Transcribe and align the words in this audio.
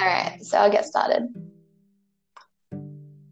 All 0.00 0.06
right, 0.06 0.42
so 0.42 0.56
I'll 0.56 0.72
get 0.72 0.86
started. 0.86 1.28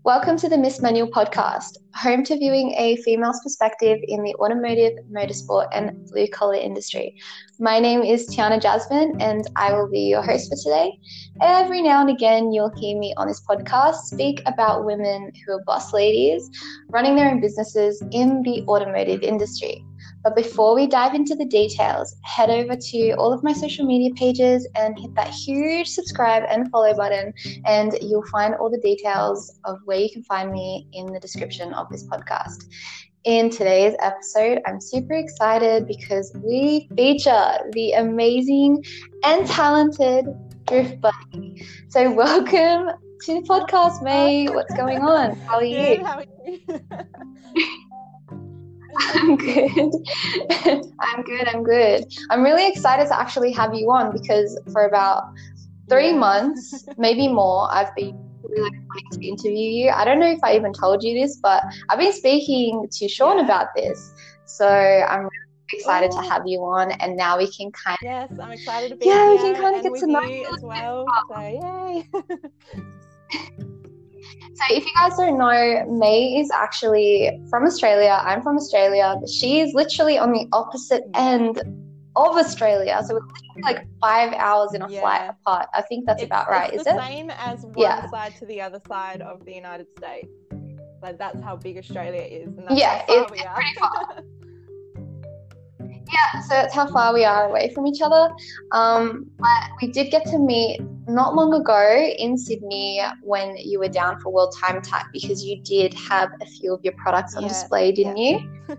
Welcome 0.04 0.36
to 0.36 0.50
the 0.50 0.58
Miss 0.58 0.82
Manual 0.82 1.08
podcast, 1.08 1.78
home 1.94 2.24
to 2.24 2.36
viewing 2.36 2.74
a 2.76 2.96
female's 2.96 3.40
perspective 3.42 3.98
in 4.02 4.22
the 4.22 4.34
automotive, 4.34 4.92
motorsport, 5.10 5.68
and 5.72 6.06
blue 6.10 6.28
collar 6.28 6.56
industry. 6.56 7.16
My 7.58 7.78
name 7.78 8.02
is 8.02 8.28
Tiana 8.28 8.60
Jasmine, 8.60 9.16
and 9.18 9.46
I 9.56 9.72
will 9.72 9.88
be 9.88 10.00
your 10.00 10.20
host 10.20 10.50
for 10.50 10.56
today. 10.56 10.92
Every 11.40 11.80
now 11.80 12.02
and 12.02 12.10
again, 12.10 12.52
you'll 12.52 12.74
hear 12.76 12.98
me 12.98 13.14
on 13.16 13.28
this 13.28 13.42
podcast 13.48 14.00
speak 14.02 14.42
about 14.44 14.84
women 14.84 15.32
who 15.46 15.54
are 15.54 15.64
boss 15.64 15.94
ladies 15.94 16.50
running 16.90 17.16
their 17.16 17.30
own 17.30 17.40
businesses 17.40 18.02
in 18.10 18.42
the 18.42 18.62
automotive 18.68 19.22
industry. 19.22 19.82
But 20.28 20.36
before 20.36 20.74
we 20.74 20.86
dive 20.86 21.14
into 21.14 21.34
the 21.34 21.46
details, 21.46 22.14
head 22.22 22.50
over 22.50 22.76
to 22.76 23.12
all 23.12 23.32
of 23.32 23.42
my 23.42 23.54
social 23.54 23.86
media 23.86 24.10
pages 24.14 24.68
and 24.74 24.94
hit 24.98 25.14
that 25.14 25.30
huge 25.30 25.88
subscribe 25.88 26.42
and 26.50 26.70
follow 26.70 26.92
button, 26.94 27.32
and 27.64 27.96
you'll 28.02 28.26
find 28.26 28.54
all 28.56 28.68
the 28.68 28.80
details 28.80 29.58
of 29.64 29.78
where 29.86 29.98
you 29.98 30.10
can 30.12 30.22
find 30.24 30.52
me 30.52 30.86
in 30.92 31.06
the 31.06 31.18
description 31.18 31.72
of 31.72 31.88
this 31.88 32.06
podcast. 32.08 32.66
In 33.24 33.48
today's 33.48 33.96
episode, 34.00 34.60
I'm 34.66 34.82
super 34.82 35.14
excited 35.14 35.86
because 35.86 36.30
we 36.44 36.90
feature 36.94 37.52
the 37.72 37.92
amazing 37.92 38.84
and 39.24 39.46
talented 39.46 40.26
Drift 40.66 41.00
Bunny. 41.00 41.64
So, 41.88 42.12
welcome 42.12 42.90
to 43.22 43.34
the 43.34 43.46
podcast, 43.48 44.02
May. 44.02 44.46
What's 44.48 44.74
going 44.74 44.98
on? 44.98 45.36
How 45.40 45.54
are 45.54 45.64
you? 45.64 46.04
How 46.04 46.18
are 46.18 46.24
you? 46.46 47.78
I'm 48.96 49.36
good. 49.36 49.92
I'm 51.00 51.22
good. 51.22 51.48
I'm 51.48 51.62
good. 51.62 52.04
I'm 52.30 52.42
really 52.42 52.68
excited 52.68 53.08
to 53.08 53.18
actually 53.18 53.52
have 53.52 53.74
you 53.74 53.90
on 53.90 54.12
because 54.12 54.58
for 54.72 54.86
about 54.86 55.24
three 55.88 56.12
months, 56.12 56.84
maybe 56.98 57.28
more, 57.28 57.68
I've 57.72 57.94
been 57.94 58.12
really 58.44 58.70
wanting 58.70 59.20
to 59.20 59.28
interview 59.28 59.84
you. 59.84 59.90
I 59.90 60.04
don't 60.04 60.18
know 60.18 60.30
if 60.30 60.38
I 60.42 60.56
even 60.56 60.72
told 60.72 61.02
you 61.02 61.18
this, 61.20 61.38
but 61.42 61.62
I've 61.90 61.98
been 61.98 62.12
speaking 62.12 62.86
to 62.90 63.08
Sean 63.08 63.38
Yeah. 63.38 63.44
about 63.44 63.68
this. 63.76 64.12
So 64.46 64.66
I'm 64.66 65.20
really 65.20 65.30
excited 65.72 66.10
to 66.12 66.22
have 66.22 66.42
you 66.46 66.60
on, 66.60 66.92
and 66.92 67.16
now 67.16 67.36
we 67.36 67.46
can 67.52 67.70
kind 67.72 67.98
of 68.00 68.04
yes, 68.04 68.30
I'm 68.42 68.50
excited 68.50 68.88
to 68.90 68.96
be 68.96 69.06
Yeah, 69.06 69.28
we 69.28 69.36
can 69.36 69.54
kinda 69.54 69.82
get 69.82 69.92
with 69.92 70.00
to 70.00 70.06
know 70.06 70.22
you 70.22 70.46
as 70.46 70.62
well. 70.62 71.06
So 71.28 71.38
yay! 71.40 72.08
So, 74.58 74.74
if 74.74 74.84
you 74.84 74.92
guys 74.94 75.16
don't 75.16 75.38
know, 75.38 75.86
May 75.88 76.40
is 76.40 76.50
actually 76.50 77.40
from 77.48 77.64
Australia. 77.64 78.20
I'm 78.24 78.42
from 78.42 78.56
Australia, 78.56 79.16
but 79.20 79.28
she 79.28 79.60
is 79.60 79.72
literally 79.72 80.18
on 80.18 80.32
the 80.32 80.48
opposite 80.52 81.04
mm. 81.12 81.18
end 81.18 81.58
of 82.16 82.36
Australia. 82.36 83.00
So, 83.06 83.14
we're 83.14 83.62
like 83.62 83.86
five 84.00 84.32
hours 84.32 84.74
in 84.74 84.82
a 84.82 84.88
flight 84.88 85.30
apart. 85.30 85.68
I 85.74 85.82
think 85.82 86.06
that's 86.06 86.22
it's, 86.22 86.28
about 86.28 86.48
right, 86.48 86.72
it's 86.72 86.80
is 86.80 86.84
the 86.84 86.96
it? 86.96 87.06
same 87.06 87.30
as 87.30 87.62
one 87.62 87.74
Yeah. 87.76 88.10
side 88.10 88.34
to 88.38 88.46
the 88.46 88.60
other 88.60 88.80
side 88.88 89.22
of 89.22 89.44
the 89.44 89.54
United 89.54 89.86
States. 89.96 90.28
Like 91.02 91.18
that's 91.18 91.40
how 91.40 91.54
big 91.54 91.78
Australia 91.78 92.22
is, 92.22 92.48
and 92.56 92.66
that's 92.66 92.80
Yeah, 92.80 93.04
it's 93.08 93.30
pretty 93.30 93.44
far. 93.78 94.22
Yeah, 96.18 96.40
so 96.40 96.48
that's 96.50 96.74
how 96.74 96.86
far 96.88 97.14
we 97.14 97.24
are 97.24 97.48
away 97.48 97.72
from 97.74 97.86
each 97.86 98.00
other. 98.02 98.30
Um, 98.72 99.30
but 99.38 99.70
we 99.80 99.90
did 99.92 100.10
get 100.10 100.24
to 100.26 100.38
meet 100.38 100.80
not 101.06 101.34
long 101.34 101.54
ago 101.54 102.10
in 102.18 102.36
Sydney 102.36 103.00
when 103.22 103.56
you 103.56 103.78
were 103.78 103.88
down 103.88 104.18
for 104.20 104.32
World 104.32 104.54
Time 104.60 104.76
Attack 104.78 105.08
because 105.12 105.44
you 105.44 105.60
did 105.62 105.94
have 105.94 106.30
a 106.40 106.46
few 106.46 106.74
of 106.74 106.80
your 106.84 106.94
products 106.94 107.36
on 107.36 107.42
Yeah, 107.42 107.48
display, 107.48 107.92
didn't 107.92 108.16
yeah. 108.16 108.38
you? 108.38 108.76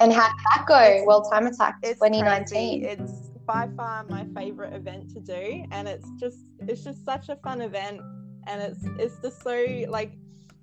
and 0.00 0.12
how 0.12 0.28
did 0.28 0.38
that 0.54 0.64
go? 0.66 0.80
It's- 0.80 1.06
World 1.06 1.26
Time 1.30 1.46
Attack 1.46 1.76
it's 1.82 2.00
2019. 2.00 2.82
crazy. 2.82 3.02
It's 3.02 3.30
by 3.46 3.68
far 3.76 4.04
my 4.08 4.26
favorite 4.34 4.72
event 4.74 5.10
to 5.10 5.20
do, 5.20 5.64
and 5.72 5.88
it's 5.88 6.08
just 6.18 6.38
it's 6.60 6.82
just 6.84 7.04
such 7.04 7.28
a 7.28 7.36
fun 7.36 7.60
event, 7.60 8.00
and 8.46 8.62
it's 8.62 8.84
it's 8.98 9.18
just 9.20 9.42
so 9.42 9.64
like 9.88 10.12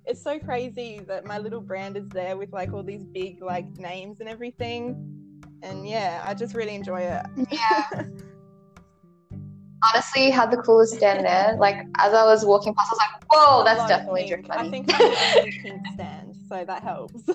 it's 0.08 0.22
so 0.22 0.38
crazy 0.38 1.00
that 1.06 1.26
my 1.26 1.38
little 1.38 1.60
brand 1.60 1.96
is 1.96 2.08
there 2.08 2.36
with 2.36 2.52
like 2.52 2.72
all 2.72 2.82
these 2.82 3.04
big 3.04 3.42
like 3.42 3.68
names 3.76 4.20
and 4.20 4.28
everything, 4.28 4.96
and 5.62 5.86
yeah, 5.88 6.24
I 6.26 6.34
just 6.34 6.54
really 6.54 6.74
enjoy 6.74 7.02
it. 7.02 7.26
Yeah. 7.50 7.84
Honestly, 9.84 10.26
you 10.26 10.32
had 10.32 10.50
the 10.50 10.56
coolest 10.56 10.94
stand 10.94 11.24
there. 11.24 11.56
Like 11.56 11.76
as 11.98 12.12
I 12.12 12.24
was 12.24 12.44
walking 12.44 12.74
past, 12.74 12.90
I 12.90 12.94
was 12.94 12.98
like, 12.98 13.22
"Whoa, 13.32 13.64
that's 13.64 13.86
definitely. 13.86 14.26
Drift 14.26 14.48
Bunny." 14.48 14.68
I 14.68 14.70
think 14.70 14.92
I 14.94 14.96
have 14.96 15.36
a 15.46 15.50
pink 15.62 15.86
stand, 15.94 16.36
so 16.48 16.64
that 16.64 16.82
helps. 16.82 17.28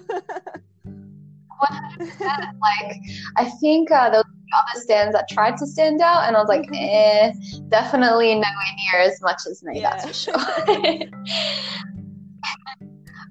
like 2.61 2.97
I 3.37 3.49
think 3.61 3.91
uh, 3.91 4.09
there 4.09 4.19
were 4.19 4.25
other 4.53 4.81
stands 4.81 5.13
that 5.13 5.29
tried 5.29 5.55
to 5.57 5.67
stand 5.67 6.01
out, 6.01 6.27
and 6.27 6.35
I 6.35 6.39
was 6.39 6.49
like, 6.49 6.67
eh, 6.73 7.31
definitely 7.69 8.33
nowhere 8.33 8.73
near 8.93 9.01
as 9.03 9.21
much 9.21 9.41
as 9.49 9.63
me. 9.63 9.79
That's 9.79 10.05
for 10.05 10.13
sure. 10.13 10.35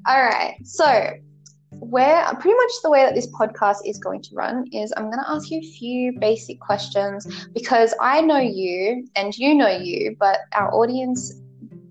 All 0.07 0.23
right, 0.23 0.57
so 0.65 1.11
where 1.81 2.25
pretty 2.35 2.57
much 2.57 2.71
the 2.83 2.91
way 2.91 3.05
that 3.05 3.15
this 3.15 3.29
podcast 3.33 3.79
is 3.85 3.99
going 3.99 4.23
to 4.23 4.35
run 4.35 4.67
is 4.73 4.93
I'm 4.97 5.05
going 5.05 5.19
to 5.19 5.31
ask 5.31 5.51
you 5.51 5.59
a 5.59 5.73
few 5.73 6.13
basic 6.19 6.61
questions 6.61 7.47
because 7.55 7.95
I 8.01 8.21
know 8.21 8.39
you 8.39 9.07
and 9.17 9.37
you 9.37 9.55
know 9.55 9.69
you, 9.69 10.17
but 10.19 10.41
our 10.55 10.73
audience 10.75 11.33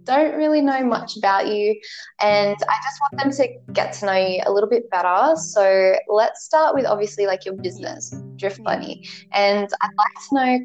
don't 0.04 0.36
really 0.36 0.62
know 0.62 0.84
much 0.84 1.18
about 1.18 1.48
you 1.48 1.80
and 2.20 2.56
I 2.70 2.76
just 2.84 3.02
want 3.02 3.18
them 3.24 3.32
to 3.32 3.74
get 3.74 3.94
to 3.94 4.06
know 4.06 4.14
you 4.14 4.42
a 4.46 4.52
little 4.52 4.70
bit 4.70 4.90
better. 4.90 5.36
So 5.36 5.96
let's 6.08 6.44
start 6.44 6.76
with 6.76 6.86
obviously 6.86 7.26
like 7.28 7.46
your 7.46 7.56
business, 7.56 8.14
Drift 8.36 8.60
Yeah. 8.60 8.64
Bunny. 8.66 9.08
And 9.34 9.70
I'd 9.82 9.96
like 9.98 10.30
to 10.30 10.36
know 10.36 10.42
kind 10.42 10.64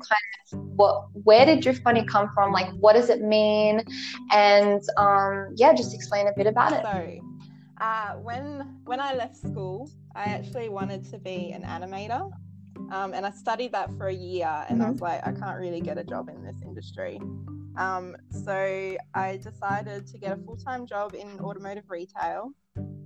of 0.52 0.58
what 0.76 1.06
where 1.24 1.46
did 1.46 1.60
Drift 1.60 1.84
Bunny 1.84 2.04
come 2.04 2.30
from? 2.34 2.52
Like 2.52 2.70
what 2.74 2.94
does 2.94 3.10
it 3.10 3.22
mean? 3.22 3.82
And 4.32 4.82
um 4.96 5.48
yeah, 5.56 5.72
just 5.74 5.94
explain 5.94 6.28
a 6.28 6.32
bit 6.36 6.46
about 6.46 6.72
it. 6.72 6.82
So, 6.82 7.20
uh, 7.80 8.14
when 8.14 8.80
when 8.84 9.00
I 9.00 9.14
left 9.14 9.36
school, 9.36 9.90
I 10.14 10.24
actually 10.24 10.68
wanted 10.68 11.04
to 11.10 11.18
be 11.18 11.52
an 11.52 11.62
animator, 11.62 12.30
um, 12.90 13.12
and 13.12 13.26
I 13.26 13.30
studied 13.30 13.72
that 13.72 13.90
for 13.98 14.08
a 14.08 14.14
year. 14.14 14.64
And 14.68 14.82
I 14.82 14.90
was 14.90 15.00
like, 15.00 15.26
I 15.26 15.32
can't 15.32 15.58
really 15.58 15.80
get 15.80 15.98
a 15.98 16.04
job 16.04 16.28
in 16.28 16.42
this 16.42 16.56
industry. 16.64 17.20
Um, 17.76 18.16
so 18.30 18.96
I 19.14 19.36
decided 19.36 20.06
to 20.08 20.18
get 20.18 20.32
a 20.32 20.42
full 20.42 20.56
time 20.56 20.86
job 20.86 21.14
in 21.14 21.38
automotive 21.40 21.84
retail, 21.88 22.52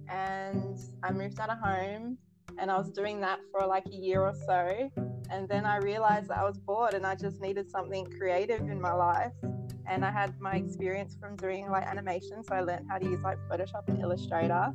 and 0.08 0.78
I 1.02 1.12
moved 1.12 1.40
out 1.40 1.50
of 1.50 1.58
home. 1.58 2.18
And 2.58 2.70
I 2.70 2.76
was 2.76 2.90
doing 2.90 3.20
that 3.20 3.38
for 3.52 3.64
like 3.66 3.86
a 3.86 3.94
year 3.94 4.20
or 4.22 4.34
so, 4.34 4.90
and 5.30 5.48
then 5.48 5.64
I 5.64 5.76
realized 5.76 6.28
that 6.28 6.38
I 6.38 6.44
was 6.44 6.58
bored 6.58 6.94
and 6.94 7.06
I 7.06 7.14
just 7.14 7.40
needed 7.40 7.70
something 7.70 8.06
creative 8.18 8.60
in 8.68 8.80
my 8.80 8.92
life 8.92 9.32
and 9.90 10.04
I 10.04 10.10
had 10.10 10.38
my 10.40 10.54
experience 10.54 11.16
from 11.20 11.36
doing 11.36 11.68
like 11.68 11.84
animation, 11.84 12.44
so 12.44 12.54
I 12.54 12.60
learned 12.60 12.86
how 12.88 12.98
to 12.98 13.04
use 13.04 13.20
like 13.22 13.38
Photoshop 13.50 13.88
and 13.88 14.00
Illustrator, 14.00 14.72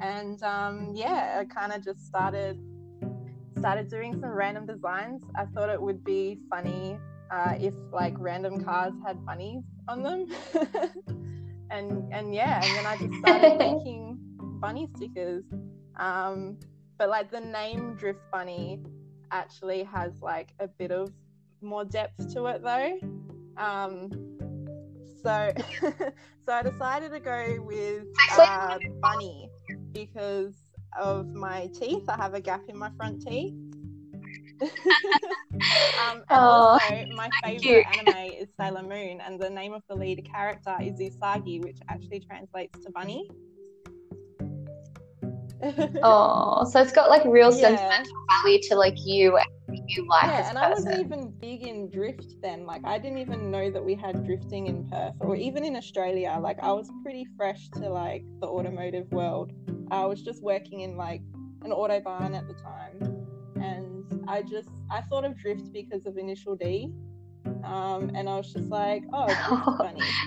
and 0.00 0.42
um, 0.42 0.92
yeah, 0.94 1.38
I 1.40 1.44
kind 1.46 1.72
of 1.72 1.82
just 1.82 2.06
started 2.06 2.60
started 3.58 3.88
doing 3.88 4.12
some 4.20 4.30
random 4.30 4.66
designs. 4.66 5.22
I 5.34 5.46
thought 5.46 5.70
it 5.70 5.80
would 5.80 6.04
be 6.04 6.38
funny 6.50 6.98
uh, 7.30 7.54
if 7.58 7.74
like 7.92 8.14
random 8.18 8.62
cars 8.62 8.92
had 9.06 9.24
bunnies 9.24 9.62
on 9.88 10.02
them, 10.02 10.26
and 11.70 12.12
and 12.12 12.34
yeah, 12.34 12.62
and 12.64 12.76
then 12.76 12.86
I 12.86 12.96
just 12.96 13.18
started 13.18 13.58
making 13.58 14.18
bunny 14.60 14.88
stickers. 14.96 15.44
Um, 15.96 16.58
but 16.98 17.08
like 17.08 17.30
the 17.30 17.40
name 17.40 17.94
Drift 17.96 18.20
Bunny 18.32 18.82
actually 19.30 19.84
has 19.84 20.20
like 20.20 20.52
a 20.58 20.68
bit 20.68 20.90
of 20.90 21.10
more 21.62 21.84
depth 21.84 22.32
to 22.34 22.46
it 22.46 22.62
though. 22.62 22.98
Um, 23.56 24.10
so, 25.22 25.52
so 26.46 26.52
I 26.52 26.62
decided 26.62 27.12
to 27.12 27.20
go 27.20 27.62
with 27.62 28.04
uh, 28.38 28.78
bunny 29.00 29.50
because 29.92 30.54
of 30.98 31.28
my 31.28 31.70
teeth. 31.78 32.08
I 32.08 32.16
have 32.16 32.34
a 32.34 32.40
gap 32.40 32.62
in 32.68 32.76
my 32.76 32.90
front 32.96 33.22
teeth. 33.26 33.54
um, 35.98 36.22
Aw, 36.30 36.38
also, 36.38 37.06
my 37.14 37.30
favorite 37.42 37.86
anime 37.86 38.32
is 38.40 38.48
Sailor 38.58 38.82
Moon, 38.82 39.20
and 39.20 39.40
the 39.40 39.50
name 39.50 39.72
of 39.72 39.82
the 39.88 39.94
lead 39.94 40.28
character 40.30 40.76
is 40.80 41.00
Usagi, 41.00 41.62
which 41.62 41.78
actually 41.88 42.20
translates 42.20 42.78
to 42.84 42.90
bunny. 42.90 43.28
Oh, 46.02 46.64
so 46.70 46.80
it's 46.80 46.92
got 46.92 47.10
like 47.10 47.22
real 47.26 47.52
Yeah. 47.52 47.76
sentimental 47.76 48.12
value 48.42 48.60
to 48.68 48.76
like 48.76 48.96
you 49.04 49.36
and 49.36 49.46
you 49.90 50.06
like 50.08 50.24
yeah, 50.30 50.48
and 50.48 50.58
I 50.58 50.70
wasn't 50.70 50.98
even 51.00 51.30
big 51.38 51.62
in 51.62 51.90
drift 51.90 52.40
then. 52.40 52.64
Like, 52.64 52.82
I 52.84 52.98
didn't 52.98 53.18
even 53.18 53.50
know 53.50 53.70
that 53.70 53.84
we 53.84 53.94
had 53.94 54.24
drifting 54.24 54.66
in 54.68 54.88
Perth 54.88 55.14
or 55.20 55.36
even 55.36 55.64
in 55.64 55.76
Australia. 55.76 56.38
Like, 56.40 56.58
I 56.60 56.72
was 56.72 56.90
pretty 57.02 57.26
fresh 57.36 57.68
to 57.74 57.88
like 57.90 58.24
the 58.40 58.46
automotive 58.46 59.10
world. 59.12 59.52
I 59.90 60.06
was 60.06 60.22
just 60.22 60.42
working 60.42 60.80
in 60.80 60.96
like 60.96 61.20
an 61.62 61.72
Autobarn 61.72 62.34
at 62.34 62.48
the 62.48 62.54
time, 62.54 63.09
I 64.30 64.42
just 64.42 64.68
I 64.90 65.00
thought 65.02 65.24
of 65.24 65.36
drift 65.36 65.72
because 65.72 66.06
of 66.06 66.16
Initial 66.16 66.54
D. 66.54 66.92
Um, 67.64 68.12
and 68.14 68.28
I 68.28 68.36
was 68.36 68.52
just 68.52 68.70
like, 68.70 69.02
oh. 69.12 69.26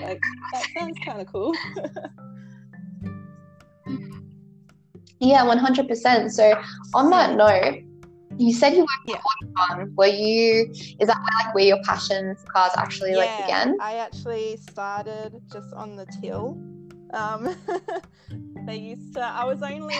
Like, 0.02 0.22
that 0.52 0.66
sounds 0.78 0.98
kind 1.06 1.22
of 1.22 1.28
cool. 1.28 1.54
Yeah, 5.20 5.44
one 5.46 5.58
hundred 5.58 5.88
percent. 5.88 6.34
So 6.34 6.54
on 6.94 7.10
that 7.12 7.38
note, 7.38 7.82
you 8.38 8.54
said 8.54 8.74
you 8.74 8.82
worked 8.82 9.08
yeah. 9.08 9.22
Autobarn. 9.72 9.96
Were 9.96 10.08
you? 10.08 10.70
Is 11.00 11.08
that 11.08 11.18
where 11.18 11.46
like 11.46 11.56
where 11.56 11.64
your 11.64 11.82
passion 11.86 12.36
for 12.36 12.52
cars 12.52 12.74
actually 12.76 13.12
yeah, 13.12 13.18
like 13.20 13.38
began? 13.46 13.78
I 13.80 13.94
actually 13.96 14.58
started 14.58 15.42
just 15.50 15.74
on 15.74 15.96
the 15.96 16.06
till. 16.22 16.58
Um, 17.14 17.56
they 18.66 18.78
used 18.78 19.14
to. 19.16 19.22
I 19.22 19.46
was 19.46 19.62
only. 19.62 19.96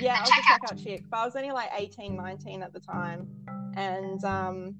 Yeah, 0.00 0.16
I 0.18 0.22
was 0.22 0.38
a 0.38 0.42
checkout 0.42 0.82
chick, 0.82 1.04
but 1.10 1.18
I 1.18 1.24
was 1.24 1.36
only 1.36 1.52
like 1.52 1.70
18, 1.76 2.16
19 2.16 2.62
at 2.62 2.72
the 2.72 2.80
time, 2.80 3.28
and 3.76 4.22
um, 4.24 4.74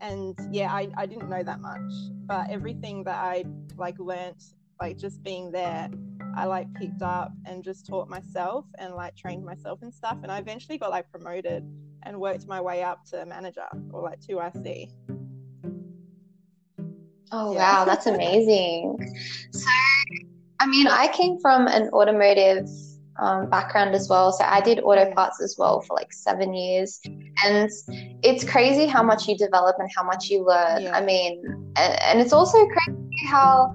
and 0.00 0.38
yeah, 0.50 0.72
I 0.72 0.88
I 0.96 1.06
didn't 1.06 1.28
know 1.28 1.42
that 1.42 1.60
much, 1.60 1.92
but 2.26 2.50
everything 2.50 3.04
that 3.04 3.16
I 3.16 3.44
like 3.76 3.98
learnt, 3.98 4.42
like 4.80 4.98
just 4.98 5.22
being 5.22 5.50
there 5.50 5.88
I 6.36 6.46
like 6.46 6.72
picked 6.74 7.02
up 7.02 7.32
and 7.46 7.62
just 7.62 7.86
taught 7.86 8.08
myself 8.08 8.66
and 8.78 8.94
like 8.94 9.16
trained 9.16 9.44
myself 9.44 9.82
and 9.82 9.94
stuff. 9.94 10.18
And 10.22 10.32
I 10.32 10.38
eventually 10.38 10.78
got 10.78 10.90
like 10.90 11.10
promoted 11.10 11.64
and 12.02 12.20
worked 12.20 12.46
my 12.48 12.60
way 12.60 12.82
up 12.82 13.04
to 13.06 13.24
manager 13.24 13.66
or 13.92 14.02
like 14.02 14.20
2IC. 14.20 14.90
Oh, 17.34 17.52
yeah. 17.52 17.78
wow. 17.78 17.84
That's 17.84 18.06
amazing. 18.14 18.96
so, 19.50 19.68
I 20.60 20.66
mean, 20.66 20.86
I 20.86 21.08
came 21.08 21.38
from 21.40 21.66
an 21.66 21.88
automotive 21.90 22.68
um, 23.18 23.50
background 23.50 23.94
as 23.94 24.08
well. 24.08 24.32
So 24.32 24.44
I 24.44 24.60
did 24.60 24.80
auto 24.80 25.12
parts 25.12 25.42
as 25.42 25.56
well 25.58 25.80
for 25.80 25.94
like 25.94 26.12
seven 26.12 26.54
years. 26.54 27.00
And 27.44 27.68
it's 28.22 28.44
crazy 28.44 28.86
how 28.86 29.02
much 29.02 29.28
you 29.28 29.36
develop 29.36 29.76
and 29.78 29.90
how 29.94 30.04
much 30.04 30.30
you 30.30 30.44
learn. 30.44 30.82
Yeah. 30.82 30.96
I 30.96 31.04
mean, 31.04 31.42
and, 31.76 32.02
and 32.02 32.20
it's 32.20 32.32
also 32.32 32.66
crazy 32.66 33.26
how 33.26 33.72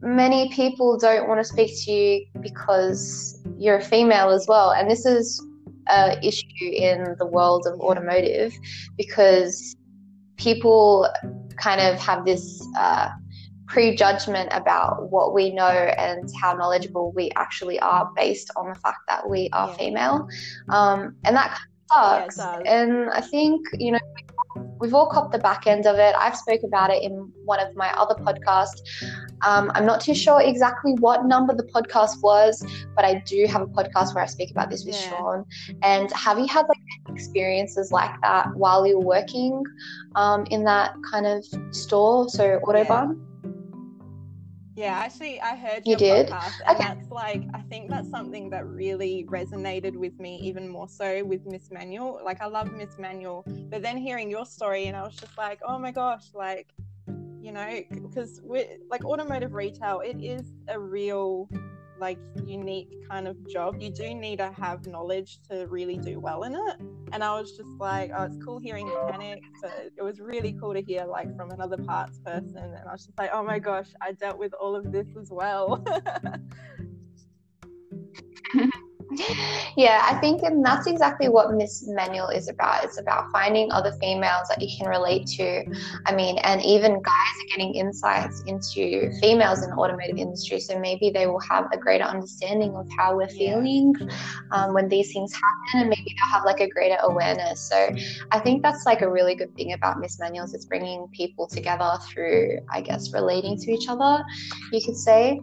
many 0.00 0.50
people 0.50 0.98
don't 0.98 1.28
want 1.28 1.40
to 1.40 1.44
speak 1.44 1.70
to 1.84 1.92
you 1.92 2.26
because 2.40 3.42
you're 3.58 3.76
a 3.76 3.82
female 3.82 4.30
as 4.30 4.46
well. 4.48 4.72
And 4.72 4.90
this 4.90 5.06
is 5.06 5.44
an 5.88 6.18
issue 6.22 6.44
in 6.60 7.16
the 7.18 7.26
world 7.26 7.66
of 7.66 7.78
automotive 7.80 8.52
because 8.96 9.76
people 10.36 11.08
kind 11.56 11.80
of 11.80 11.98
have 12.00 12.24
this 12.24 12.66
uh, 12.78 13.08
prejudgment 13.66 14.48
about 14.52 15.10
what 15.10 15.32
we 15.32 15.50
know 15.50 15.68
and 15.68 16.30
how 16.40 16.52
knowledgeable 16.52 17.12
we 17.12 17.30
actually 17.36 17.78
are 17.80 18.10
based 18.14 18.50
on 18.56 18.68
the 18.68 18.74
fact 18.80 18.98
that 19.08 19.28
we 19.28 19.48
are 19.52 19.68
yeah. 19.68 19.76
female. 19.76 20.28
Um, 20.68 21.16
and 21.24 21.36
that 21.36 21.58
kind 21.90 22.32
sucks. 22.32 22.38
Yeah, 22.38 22.58
and 22.66 23.10
I 23.10 23.20
think, 23.20 23.66
you 23.74 23.92
know, 23.92 24.00
we've 24.78 24.94
all 24.94 25.08
copped 25.08 25.32
the 25.32 25.38
back 25.38 25.66
end 25.66 25.86
of 25.86 25.96
it. 25.96 26.14
I've 26.18 26.36
spoke 26.36 26.60
about 26.64 26.90
it 26.90 27.02
in 27.02 27.32
one 27.44 27.60
of 27.60 27.74
my 27.74 27.90
other 27.92 28.14
podcasts. 28.14 28.82
Um, 29.42 29.70
I'm 29.74 29.86
not 29.86 30.00
too 30.00 30.14
sure 30.14 30.40
exactly 30.40 30.92
what 30.94 31.24
number 31.26 31.54
the 31.54 31.64
podcast 31.64 32.22
was, 32.22 32.64
but 32.94 33.04
I 33.04 33.22
do 33.26 33.46
have 33.46 33.62
a 33.62 33.66
podcast 33.66 34.14
where 34.14 34.24
I 34.24 34.26
speak 34.26 34.50
about 34.50 34.70
this 34.70 34.84
with 34.84 34.94
yeah. 34.94 35.10
Sean. 35.10 35.44
And 35.82 36.10
have 36.12 36.38
you 36.38 36.46
had 36.46 36.66
like 36.68 36.78
experiences 37.08 37.92
like 37.92 38.14
that 38.22 38.54
while 38.54 38.86
you 38.86 38.98
were 38.98 39.04
working 39.04 39.62
um, 40.14 40.46
in 40.50 40.64
that 40.64 40.94
kind 41.10 41.26
of 41.26 41.44
store, 41.74 42.28
so 42.28 42.60
Autobarn? 42.64 43.16
Yeah. 43.16 43.28
Yeah, 44.74 44.94
actually, 44.94 45.38
I 45.38 45.54
heard 45.54 45.82
you 45.84 45.96
did. 45.96 46.28
Podcast, 46.28 46.60
and 46.66 46.76
okay. 46.76 46.88
that's 46.88 47.10
like 47.10 47.42
I 47.52 47.60
think 47.60 47.90
that's 47.90 48.08
something 48.08 48.48
that 48.50 48.66
really 48.66 49.26
resonated 49.28 49.94
with 49.94 50.18
me 50.18 50.38
even 50.42 50.66
more 50.66 50.88
so 50.88 51.22
with 51.24 51.44
Miss 51.44 51.70
Manual. 51.70 52.20
Like 52.24 52.40
I 52.40 52.46
love 52.46 52.72
Miss 52.72 52.98
Manual, 52.98 53.44
but 53.68 53.82
then 53.82 53.98
hearing 53.98 54.30
your 54.30 54.46
story, 54.46 54.86
and 54.86 54.96
I 54.96 55.02
was 55.02 55.14
just 55.14 55.36
like, 55.36 55.60
oh 55.68 55.78
my 55.78 55.90
gosh, 55.90 56.24
like 56.32 56.72
you 57.42 57.52
know, 57.52 57.80
because 57.90 58.40
we're 58.42 58.66
like 58.88 59.04
automotive 59.04 59.52
retail, 59.52 60.00
it 60.00 60.22
is 60.22 60.52
a 60.68 60.78
real 60.78 61.48
like 61.98 62.18
unique 62.44 62.88
kind 63.08 63.28
of 63.28 63.36
job. 63.48 63.80
You 63.80 63.90
do 63.90 64.14
need 64.14 64.38
to 64.38 64.52
have 64.52 64.86
knowledge 64.86 65.40
to 65.50 65.66
really 65.68 65.96
do 65.96 66.20
well 66.20 66.44
in 66.44 66.54
it. 66.54 66.80
And 67.12 67.22
I 67.22 67.38
was 67.38 67.56
just 67.56 67.68
like, 67.78 68.10
oh, 68.16 68.24
it's 68.24 68.36
cool 68.44 68.58
hearing 68.58 68.86
mechanics, 68.88 69.48
it 69.96 70.02
was 70.02 70.20
really 70.20 70.52
cool 70.54 70.72
to 70.72 70.82
hear 70.82 71.04
like 71.04 71.36
from 71.36 71.50
another 71.50 71.76
parts 71.76 72.18
person. 72.20 72.56
And 72.56 72.88
I 72.88 72.92
was 72.92 73.06
just 73.06 73.18
like, 73.18 73.30
oh 73.32 73.42
my 73.42 73.58
gosh, 73.58 73.88
I 74.00 74.12
dealt 74.12 74.38
with 74.38 74.54
all 74.54 74.74
of 74.74 74.92
this 74.92 75.08
as 75.20 75.30
well. 75.30 75.84
yeah, 79.76 80.06
I 80.10 80.18
think, 80.20 80.42
and 80.42 80.64
that's 80.64 80.86
exactly 80.86 81.28
what 81.28 81.52
Miss 81.52 81.86
Manual 81.86 82.28
is 82.28 82.48
about. 82.48 82.84
It's 82.84 82.98
about 82.98 83.30
finding 83.30 83.70
other 83.70 83.92
females 84.00 84.48
that 84.48 84.60
you 84.60 84.68
can 84.78 84.88
relate 84.88 85.26
to. 85.38 85.64
I 86.06 86.14
mean, 86.14 86.38
and 86.38 86.62
even 86.62 87.02
guys 87.02 87.34
are 87.40 87.48
getting 87.48 87.74
insights 87.74 88.42
into 88.46 89.10
females 89.20 89.62
in 89.62 89.70
the 89.70 89.76
automotive 89.76 90.16
industry. 90.16 90.60
So 90.60 90.78
maybe 90.78 91.10
they 91.10 91.26
will 91.26 91.40
have 91.40 91.68
a 91.72 91.76
greater 91.76 92.04
understanding 92.04 92.74
of 92.74 92.88
how 92.96 93.16
we're 93.16 93.28
feeling 93.28 93.94
um, 94.52 94.74
when 94.74 94.88
these 94.88 95.12
things 95.12 95.32
happen, 95.32 95.80
and 95.80 95.88
maybe 95.88 96.14
they'll 96.16 96.32
have 96.32 96.44
like 96.44 96.60
a 96.60 96.68
greater 96.68 96.98
awareness. 97.02 97.68
So 97.68 97.94
I 98.30 98.38
think 98.40 98.62
that's 98.62 98.84
like 98.86 99.02
a 99.02 99.10
really 99.10 99.34
good 99.34 99.54
thing 99.56 99.72
about 99.72 100.00
Miss 100.00 100.18
Manuals. 100.18 100.54
It's 100.54 100.66
bringing 100.66 101.08
people 101.12 101.46
together 101.46 101.98
through, 102.10 102.58
I 102.70 102.80
guess, 102.80 103.12
relating 103.12 103.58
to 103.58 103.72
each 103.72 103.88
other, 103.88 104.24
you 104.72 104.80
could 104.84 104.96
say. 104.96 105.40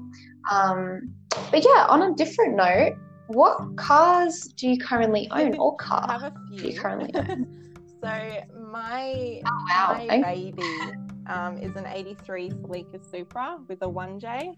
Um, 0.51 1.13
but 1.51 1.63
yeah, 1.63 1.86
on 1.89 2.01
a 2.01 2.15
different 2.15 2.56
note, 2.56 2.94
what 3.30 3.76
cars 3.78 4.46
do 4.56 4.68
you 4.68 4.78
currently 4.80 5.28
own 5.31 5.56
or 5.58 5.76
car 5.76 6.04
I 6.10 6.20
have 6.20 6.36
a 6.36 6.48
few. 6.50 6.58
do 6.58 6.68
you 6.70 6.80
currently 6.80 7.12
own? 7.16 7.76
so 8.02 8.44
my, 8.72 9.42
oh, 9.46 9.66
wow. 9.70 9.96
my 9.96 10.06
okay. 10.06 10.52
baby 10.52 10.94
um, 11.28 11.58
is 11.60 11.76
an 11.76 11.86
83 11.86 12.50
Celica 12.50 13.12
Supra 13.12 13.60
with 13.68 13.84
a 13.84 13.88
1J. 13.88 14.56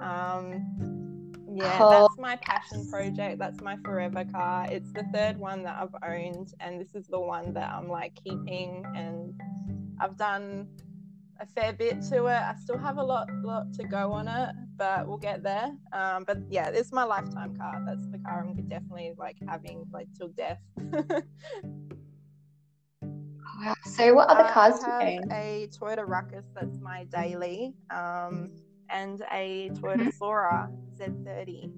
Um, 0.00 1.32
yeah, 1.52 1.78
oh, 1.78 1.90
that's 1.90 2.18
my 2.18 2.36
passion 2.36 2.88
project. 2.88 3.38
That's 3.38 3.60
my 3.60 3.76
forever 3.84 4.24
car. 4.24 4.66
It's 4.70 4.92
the 4.92 5.04
third 5.12 5.36
one 5.36 5.62
that 5.64 5.76
I've 5.78 5.94
owned, 6.08 6.54
and 6.60 6.80
this 6.80 6.94
is 6.94 7.06
the 7.06 7.20
one 7.20 7.52
that 7.52 7.70
I'm 7.70 7.88
like 7.88 8.14
keeping. 8.14 8.84
And 8.96 9.38
I've 10.00 10.16
done 10.16 10.68
a 11.38 11.46
fair 11.46 11.74
bit 11.74 12.00
to 12.10 12.26
it. 12.26 12.30
I 12.30 12.54
still 12.62 12.78
have 12.78 12.96
a 12.96 13.02
lot, 13.02 13.28
lot 13.42 13.72
to 13.74 13.84
go 13.84 14.12
on 14.12 14.28
it, 14.28 14.54
but 14.80 15.06
we'll 15.06 15.18
get 15.18 15.42
there. 15.42 15.70
Um, 15.92 16.24
but 16.24 16.38
yeah, 16.48 16.70
it's 16.70 16.90
my 16.90 17.04
lifetime 17.04 17.54
car. 17.54 17.82
That's 17.86 18.08
the 18.08 18.18
car 18.18 18.46
I'm 18.48 18.54
definitely 18.66 19.12
like 19.18 19.36
having 19.46 19.84
like 19.92 20.08
till 20.16 20.28
death. 20.28 20.58
wow. 20.78 21.22
So, 23.84 24.14
what 24.14 24.30
other 24.30 24.48
cars 24.50 24.78
do 24.78 24.86
you 24.86 25.18
own? 25.18 25.32
A 25.32 25.68
Toyota 25.78 26.06
Rukus. 26.08 26.46
That's 26.54 26.78
my 26.80 27.04
daily, 27.04 27.74
um, 27.90 28.52
and 28.88 29.22
a 29.30 29.70
Toyota 29.74 30.10
Soarer 30.14 30.70
Z30 30.98 31.70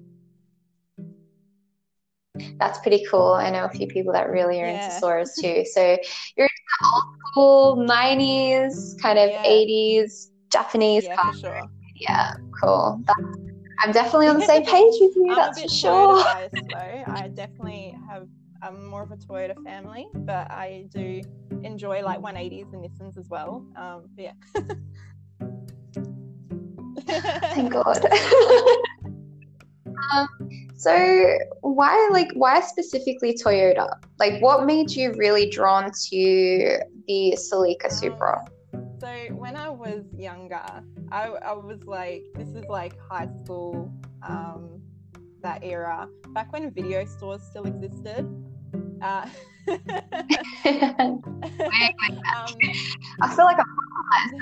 that's 2.57 2.79
pretty 2.79 3.05
cool. 3.11 3.33
I 3.33 3.51
know 3.51 3.65
a 3.65 3.69
few 3.69 3.85
people 3.85 4.11
that 4.13 4.29
really 4.29 4.59
are 4.61 4.65
yeah. 4.65 4.85
into 4.85 4.99
Soarers 4.99 5.33
too. 5.41 5.65
So 5.71 5.97
you're 6.35 6.47
into 6.47 6.63
the 6.79 6.87
old 6.93 7.03
school 7.29 7.75
90s, 7.77 8.99
kind 8.99 9.19
of 9.19 9.29
yeah. 9.29 9.43
80s 9.43 10.29
Japanese 10.51 11.03
yeah, 11.03 11.15
car. 11.15 11.35
Sure. 11.35 11.61
Yeah, 12.03 12.33
cool. 12.61 13.01
That's, 13.05 13.37
I'm 13.79 13.91
definitely 13.91 14.27
on 14.27 14.39
the 14.39 14.45
same 14.45 14.63
page 14.65 14.93
with 14.99 15.15
you. 15.15 15.33
that's 15.35 15.61
for 15.61 15.69
sure. 15.69 16.23
Biased, 16.23 16.53
though. 16.53 17.03
I 17.07 17.27
definitely 17.33 17.95
have. 18.09 18.27
I'm 18.61 18.85
more 18.85 19.03
of 19.03 19.11
a 19.11 19.17
Toyota 19.17 19.61
family, 19.63 20.07
but 20.13 20.49
I 20.49 20.85
do 20.89 21.21
enjoy 21.63 22.01
like 22.01 22.19
180s 22.21 22.71
and 22.73 22.83
Nissans 22.83 23.17
as 23.17 23.27
well. 23.29 23.65
Um, 23.75 24.03
yeah. 24.17 24.31
Thank 27.53 27.73
God. 27.83 28.05
um, 30.13 30.27
so 30.77 31.37
why 31.61 32.09
like 32.11 32.29
why 32.35 32.61
specifically 32.61 33.37
Toyota? 33.37 33.89
Like 34.17 34.41
what 34.41 34.65
made 34.65 34.91
you 34.91 35.13
really 35.17 35.49
drawn 35.49 35.91
to 35.91 36.79
the 37.07 37.37
Celica 37.37 37.91
Supra? 37.91 38.45
So 39.03 39.09
when 39.33 39.57
I 39.57 39.69
was 39.69 40.05
younger, 40.17 40.61
I, 41.11 41.27
I 41.27 41.51
was 41.51 41.83
like, 41.83 42.23
this 42.35 42.47
is 42.47 42.63
like 42.69 42.97
high 42.97 43.27
school, 43.43 43.93
um, 44.25 44.81
that 45.41 45.61
era, 45.61 46.07
back 46.29 46.53
when 46.53 46.71
video 46.71 47.03
stores 47.03 47.41
still 47.43 47.65
existed. 47.65 48.25
Uh, 49.01 49.27
um, 49.27 49.27
I 53.21 53.35
feel 53.35 53.43
like 53.43 53.57
I'm 53.59 53.67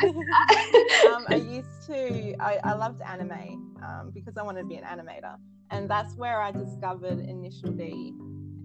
um, 1.15 1.25
I 1.27 1.41
used 1.43 1.87
to, 1.87 2.35
I, 2.39 2.59
I 2.63 2.73
loved 2.73 3.01
anime 3.01 3.81
um, 3.83 4.11
because 4.13 4.37
I 4.37 4.43
wanted 4.43 4.61
to 4.61 4.67
be 4.67 4.75
an 4.75 4.83
animator. 4.83 5.37
And 5.71 5.89
that's 5.89 6.15
where 6.17 6.39
I 6.39 6.51
discovered 6.51 7.19
Initial 7.19 7.71
D. 7.71 8.13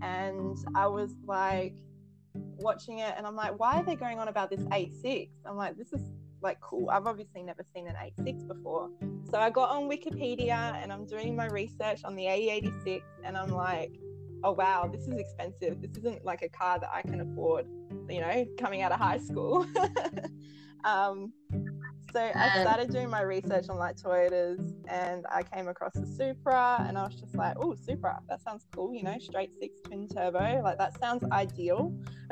And 0.03 0.59
I 0.75 0.89
was 0.89 1.15
like 1.27 1.73
watching 2.59 3.01
it 3.01 3.15
and 3.17 3.27
I'm 3.27 3.37
like, 3.37 3.59
why 3.59 3.77
are 3.77 3.85
they 3.85 3.97
going 3.97 4.19
on 4.19 4.29
about 4.29 4.51
this 4.51 4.61
8.6? 4.61 5.29
I'm 5.45 5.57
like, 5.57 5.77
this 5.77 5.93
is 5.93 6.01
like 6.43 6.61
cool. 6.61 6.91
I've 6.91 7.07
obviously 7.07 7.43
never 7.43 7.65
seen 7.75 7.87
an 7.89 7.95
8.6 7.95 8.47
before. 8.47 8.91
So 9.31 9.39
I 9.39 9.51
got 9.51 9.71
on 9.71 9.89
Wikipedia 9.89 10.81
and 10.83 10.93
I'm 10.93 11.07
doing 11.07 11.35
my 11.35 11.47
research 11.47 12.05
on 12.05 12.15
the 12.15 12.25
AE86 12.25 13.03
and 13.25 13.37
I'm 13.37 13.51
like, 13.51 13.93
oh 14.45 14.53
wow, 14.53 14.89
this 14.93 15.03
is 15.09 15.19
expensive. 15.19 15.81
This 15.81 15.97
isn't 15.99 16.25
like 16.25 16.43
a 16.43 16.49
car 16.49 16.79
that 16.79 16.91
I 16.93 17.03
can 17.03 17.21
afford, 17.21 17.67
you 18.09 18.21
know, 18.21 18.47
coming 18.59 18.83
out 18.83 18.93
of 18.93 18.99
high 18.99 19.19
school. 19.19 19.67
um, 20.85 21.33
So 22.13 22.31
I 22.35 22.63
started 22.63 22.91
doing 22.91 23.11
my 23.11 23.21
research 23.21 23.69
on 23.69 23.77
like 23.77 23.97
Toyotas 23.97 24.75
and 24.89 25.27
I 25.31 25.43
came 25.43 25.69
across 25.69 25.93
the 25.95 26.07
Supra 26.07 26.85
and 26.89 26.97
I 26.97 27.05
was 27.05 27.15
just 27.15 27.35
like, 27.35 27.57
oh, 27.61 27.75
Supra, 27.75 28.21
that 28.29 28.41
sounds 28.43 28.67
cool, 28.75 28.95
you 28.95 29.03
know, 29.03 29.17
straight 29.19 29.53
six 29.59 29.81
twin 29.83 30.09
turbo. 30.09 30.63
Like 30.63 30.79
that 30.79 30.99
sounds 30.99 31.25
ideal 31.33 31.95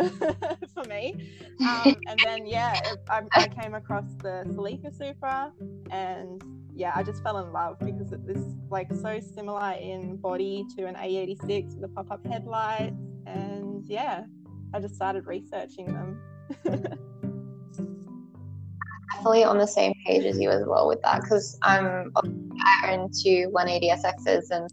for 0.75 0.85
me. 0.89 1.31
Um, 1.61 1.97
and 2.09 2.19
then, 2.25 2.47
yeah, 2.47 2.81
I, 3.09 3.23
I, 3.33 3.49
came 3.49 3.75
across 3.75 4.07
the 4.23 4.45
Celica 4.47 4.97
Supra 4.97 5.53
and 5.91 6.43
yeah, 6.75 6.93
I 6.95 7.03
just 7.03 7.23
fell 7.23 7.39
in 7.39 7.53
love 7.53 7.79
because 7.79 8.13
it 8.13 8.21
is 8.27 8.57
like 8.71 8.93
so 8.93 9.21
similar 9.21 9.73
in 9.73 10.17
body 10.17 10.65
to 10.77 10.87
an 10.87 10.95
A86 10.95 11.67
with 11.67 11.81
the 11.81 11.89
pop 11.89 12.11
up 12.11 12.27
headlights. 12.27 12.97
And 13.27 13.85
yeah, 13.85 14.25
I 14.73 14.81
just 14.81 14.95
started 14.95 15.27
researching 15.27 15.87
them. 15.87 16.21
definitely 19.25 19.45
on 19.45 19.59
the 19.59 19.67
same 19.67 19.95
page 20.05 20.25
as 20.25 20.39
you 20.39 20.51
as 20.51 20.65
well 20.67 20.87
with 20.87 21.01
that 21.03 21.23
because 21.23 21.59
I'm 21.63 22.13
I 22.17 22.93
own 22.93 23.11
two 23.11 23.51
180SXs 23.55 24.51
and 24.51 24.69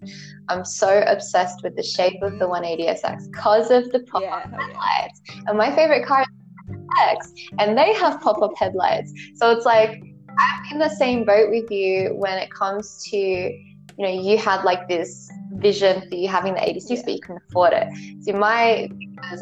I'm 0.50 0.65
so 0.65 1.03
obsessed 1.08 1.63
with 1.63 1.75
the 1.75 1.84
shape 1.84 2.22
of 2.22 2.38
the 2.39 2.46
180SX 2.46 3.31
because 3.31 3.72
of 3.72 3.91
the 3.91 4.00
pop 4.01 4.24
up 4.24 4.24
yeah, 4.24 4.41
headlights. 4.41 5.22
Yeah. 5.29 5.41
And 5.48 5.58
my 5.58 5.74
favorite 5.74 6.05
car 6.05 6.22
is 6.22 6.77
X, 7.00 7.34
and 7.60 7.77
they 7.77 7.93
have 7.93 8.20
pop 8.22 8.41
up 8.41 8.51
headlights. 8.58 9.13
So 9.36 9.51
it's 9.51 9.65
like 9.65 10.03
I'm 10.38 10.74
in 10.74 10.79
the 10.79 10.89
same 10.89 11.24
boat 11.25 11.50
with 11.50 11.72
you 11.72 12.13
when 12.15 12.38
it 12.38 12.51
comes 12.51 13.03
to 13.12 13.17
you 13.17 13.58
know 13.98 14.10
you 14.10 14.38
had 14.38 14.63
like 14.63 14.88
this 14.88 15.29
vision 15.53 16.08
for 16.10 16.15
you 16.15 16.27
having 16.27 16.53
the 16.53 16.70
86 16.70 16.89
yeah. 16.89 17.05
but 17.05 17.13
you 17.13 17.22
can 17.22 17.38
afford 17.48 17.74
it. 17.74 17.88
So 18.24 18.34
my 18.34 18.89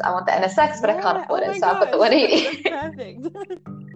I 0.04 0.10
want 0.12 0.26
the 0.26 0.32
NSX 0.32 0.80
but 0.80 0.90
I 0.90 1.00
can't 1.00 1.24
afford 1.24 1.42
oh 1.44 1.50
it, 1.50 1.60
so 1.60 1.68
I've 1.68 1.80
got 1.80 1.90
the 1.90 1.98
180. 2.06 2.62
Perfect. 2.62 3.80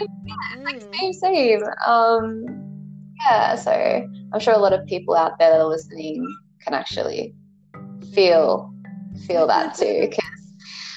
mm. 0.00 0.98
same, 0.98 1.12
same. 1.12 1.62
Um, 1.86 2.44
yeah, 3.24 3.54
so 3.54 4.06
I'm 4.32 4.40
sure 4.40 4.54
a 4.54 4.58
lot 4.58 4.72
of 4.72 4.86
people 4.86 5.14
out 5.14 5.38
there 5.38 5.50
that 5.50 5.60
are 5.60 5.66
listening 5.66 6.26
can 6.62 6.74
actually 6.74 7.34
feel 8.14 8.72
feel 9.26 9.46
that 9.46 9.74
too, 9.74 10.06
because 10.08 10.54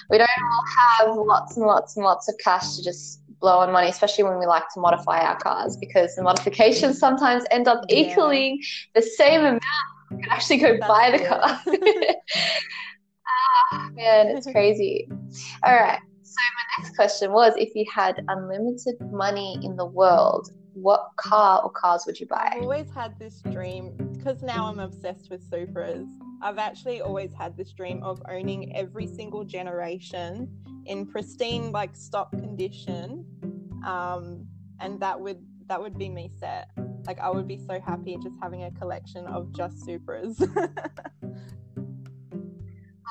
we 0.10 0.18
don't 0.18 0.30
all 0.30 1.08
have 1.08 1.18
lots 1.18 1.58
and 1.58 1.65
lots 1.65 1.98
and 1.98 2.06
lots 2.06 2.30
of 2.30 2.36
cash 2.44 2.75
to 2.75 2.84
just 2.84 3.22
blow 3.39 3.60
on 3.60 3.72
money, 3.72 3.89
especially 3.89 4.24
when 4.24 4.39
we 4.39 4.46
like 4.46 4.63
to 4.74 4.80
modify 4.80 5.20
our 5.20 5.38
cars, 5.38 5.75
because 5.77 6.15
the 6.15 6.24
modifications 6.24 6.98
sometimes 6.98 7.44
end 7.51 7.68
up 7.68 7.84
equaling 7.89 8.62
the 8.96 9.01
same 9.01 9.42
amount. 9.42 9.63
You 10.12 10.18
can 10.18 10.30
actually 10.30 10.58
go 10.58 10.77
That's 10.77 10.88
buy 10.88 11.12
the 11.12 11.25
car. 11.25 11.62
ah, 13.74 13.89
man, 13.94 14.27
it's 14.27 14.48
crazy. 14.51 15.10
All 15.63 15.74
right. 15.74 16.00
So 16.34 16.42
my 16.56 16.84
next 16.84 16.96
question 16.96 17.32
was 17.32 17.54
if 17.58 17.75
you 17.75 17.86
had 17.94 18.24
unlimited 18.28 18.96
money 19.12 19.60
in 19.62 19.75
the 19.75 19.86
world, 19.86 20.50
what 20.74 21.12
car 21.18 21.62
or 21.63 21.70
cars 21.70 22.06
would 22.08 22.20
you 22.20 22.25
buy? 22.25 22.54
I've 22.56 22.63
always 22.63 22.90
had 22.90 23.20
this 23.20 23.44
dream 23.52 23.96
because 24.13 24.42
now 24.42 24.66
I'm 24.66 24.80
obsessed 24.80 25.30
with 25.30 25.48
Supras. 25.48 26.08
I've 26.42 26.58
actually 26.58 27.02
always 27.02 27.32
had 27.38 27.56
this 27.56 27.72
dream 27.74 28.02
of 28.02 28.20
owning 28.28 28.75
every 28.75 29.06
single 29.06 29.44
generation 29.44 30.50
in 30.88 31.06
pristine, 31.06 31.72
like 31.72 31.96
stock 31.96 32.32
condition, 32.32 33.25
um, 33.86 34.48
and 34.80 35.00
that 35.02 35.20
would 35.20 35.38
that 35.68 35.80
would 35.80 36.00
be 36.00 36.10
me 36.10 36.32
set. 36.40 36.72
Like 37.06 37.20
I 37.20 37.30
would 37.30 37.48
be 37.48 37.60
so 37.60 37.80
happy 37.80 38.18
just 38.24 38.36
having 38.42 38.63
a 38.63 38.72
collection 38.72 39.28
of 39.28 39.56
just 39.56 39.86
Supras. 39.86 40.42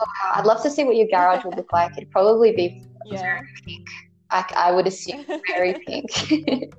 oh, 0.00 0.07
I'd 0.35 0.45
love 0.45 0.61
to 0.64 0.71
see 0.71 0.83
what 0.83 0.97
your 0.97 1.07
garage 1.07 1.45
would 1.45 1.55
look 1.57 1.73
like. 1.73 1.93
It'd 1.97 2.11
probably 2.11 2.50
be 2.50 2.85
yeah. 3.06 3.40
pink. 3.64 3.87
I, 4.30 4.44
I 4.56 4.73
would 4.73 4.87
assume 4.87 5.25
very 5.47 5.75
pink. 5.87 6.11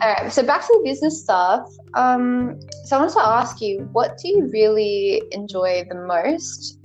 All 0.00 0.08
right, 0.08 0.32
so 0.32 0.42
back 0.42 0.62
to 0.62 0.78
the 0.78 0.82
business 0.84 1.22
stuff. 1.22 1.68
Um, 1.94 2.58
so 2.84 2.96
I 2.96 3.00
wanted 3.00 3.14
to 3.14 3.26
ask 3.26 3.60
you, 3.60 3.88
what 3.92 4.18
do 4.18 4.28
you 4.28 4.50
really 4.52 5.22
enjoy 5.30 5.84
the 5.88 5.94
most 5.94 6.78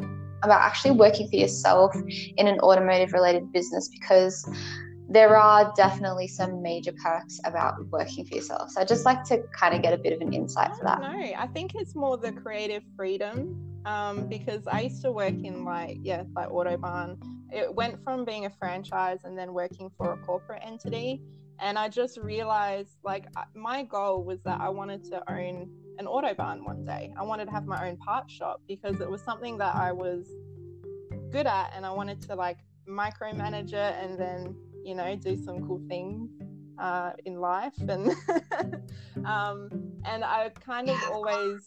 about 0.43 0.61
actually 0.61 0.91
working 0.91 1.27
for 1.29 1.35
yourself 1.37 1.95
in 1.95 2.47
an 2.47 2.59
automotive 2.59 3.13
related 3.13 3.51
business? 3.51 3.89
Because 3.89 4.47
there 5.09 5.37
are 5.37 5.71
definitely 5.75 6.27
some 6.27 6.61
major 6.61 6.91
perks 6.91 7.39
about 7.45 7.75
working 7.87 8.25
for 8.25 8.35
yourself. 8.35 8.69
So 8.71 8.81
I'd 8.81 8.87
just 8.87 9.05
like 9.05 9.23
to 9.25 9.41
kind 9.53 9.73
of 9.73 9.81
get 9.81 9.93
a 9.93 9.97
bit 9.97 10.11
of 10.13 10.21
an 10.21 10.33
insight 10.33 10.75
for 10.75 10.83
that. 10.83 10.99
No, 10.99 11.07
I 11.07 11.47
think 11.53 11.75
it's 11.75 11.95
more 11.95 12.17
the 12.17 12.33
creative 12.33 12.83
freedom 12.95 13.76
um, 13.87 14.27
because 14.27 14.67
I 14.67 14.81
used 14.81 15.01
to 15.03 15.11
work 15.11 15.33
in 15.43 15.63
like, 15.63 15.97
yeah, 16.03 16.23
like 16.35 16.49
Autobarn 16.49 17.17
it 17.51 17.73
went 17.73 18.03
from 18.03 18.25
being 18.25 18.45
a 18.45 18.49
franchise 18.49 19.19
and 19.23 19.37
then 19.37 19.53
working 19.53 19.89
for 19.97 20.13
a 20.13 20.17
corporate 20.17 20.61
entity. 20.65 21.21
And 21.59 21.77
i 21.79 21.89
just 21.89 22.17
realized 22.17 22.97
like 23.03 23.25
my 23.55 23.83
goal 23.83 24.23
was 24.23 24.41
that 24.43 24.61
i 24.61 24.69
wanted 24.69 25.03
to 25.05 25.23
own 25.31 25.69
an 25.99 26.05
autobarn 26.05 26.63
one 26.63 26.85
day. 26.85 27.11
I 27.17 27.23
wanted 27.23 27.45
to 27.45 27.51
have 27.51 27.65
my 27.65 27.89
own 27.89 27.97
part 27.97 28.29
shop 28.29 28.61
because 28.67 29.01
it 29.01 29.09
was 29.09 29.23
something 29.23 29.57
that 29.57 29.75
i 29.75 29.91
was 29.91 30.27
good 31.31 31.47
at 31.47 31.71
and 31.75 31.85
i 31.85 31.91
wanted 31.91 32.21
to 32.21 32.35
like 32.35 32.59
micromanage 32.87 33.73
it 33.73 33.95
and 34.01 34.19
then 34.19 34.55
you 34.83 34.93
know 34.93 35.15
do 35.15 35.35
some 35.35 35.65
cool 35.65 35.81
things 35.89 36.29
uh, 36.79 37.11
in 37.25 37.39
life. 37.39 37.73
And 37.89 38.11
um, 39.25 39.69
and 40.05 40.23
i 40.23 40.51
kind 40.63 40.89
of 40.89 40.97
always 41.11 41.65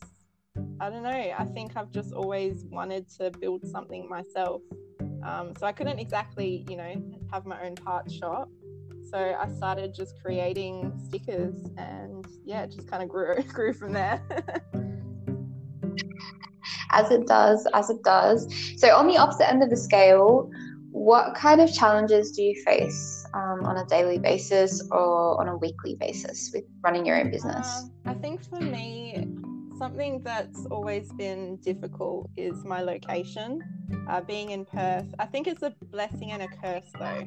i 0.80 0.90
don't 0.90 1.02
know 1.02 1.10
i 1.10 1.44
think 1.54 1.76
i've 1.76 1.90
just 1.90 2.12
always 2.12 2.64
wanted 2.70 3.08
to 3.08 3.30
build 3.38 3.64
something 3.66 4.08
myself 4.08 4.62
um, 5.22 5.52
so 5.58 5.66
I 5.66 5.72
couldn't 5.72 5.98
exactly, 5.98 6.64
you 6.68 6.76
know, 6.76 6.94
have 7.30 7.46
my 7.46 7.62
own 7.64 7.74
parts 7.74 8.12
shop. 8.14 8.48
So 9.10 9.18
I 9.18 9.48
started 9.56 9.94
just 9.94 10.20
creating 10.22 10.92
stickers, 11.06 11.56
and 11.76 12.24
yeah, 12.44 12.62
it 12.62 12.70
just 12.70 12.88
kind 12.88 13.02
of 13.02 13.08
grew 13.08 13.42
grew 13.48 13.72
from 13.72 13.92
there. 13.92 14.22
as 16.92 17.10
it 17.10 17.26
does, 17.26 17.66
as 17.74 17.90
it 17.90 18.02
does. 18.02 18.46
So 18.76 18.94
on 18.96 19.06
the 19.06 19.16
opposite 19.16 19.48
end 19.48 19.62
of 19.62 19.70
the 19.70 19.76
scale, 19.76 20.50
what 20.90 21.34
kind 21.34 21.60
of 21.60 21.72
challenges 21.72 22.32
do 22.32 22.42
you 22.42 22.60
face 22.64 23.24
um, 23.34 23.64
on 23.64 23.78
a 23.78 23.84
daily 23.86 24.18
basis 24.18 24.82
or 24.90 25.40
on 25.40 25.48
a 25.48 25.56
weekly 25.56 25.94
basis 25.96 26.50
with 26.52 26.64
running 26.82 27.06
your 27.06 27.18
own 27.18 27.30
business? 27.30 27.84
Uh, 28.06 28.10
I 28.10 28.14
think 28.14 28.42
for 28.44 28.60
me, 28.60 29.28
something 29.80 30.20
that's 30.22 30.66
always 30.66 31.10
been 31.14 31.56
difficult 31.56 32.28
is 32.36 32.64
my 32.64 32.82
location. 32.82 33.62
Uh, 34.10 34.20
being 34.20 34.50
in 34.50 34.66
Perth, 34.66 35.06
I 35.18 35.24
think 35.24 35.46
it's 35.46 35.62
a 35.62 35.74
blessing 35.90 36.32
and 36.32 36.42
a 36.42 36.48
curse 36.48 36.92
though, 36.98 37.26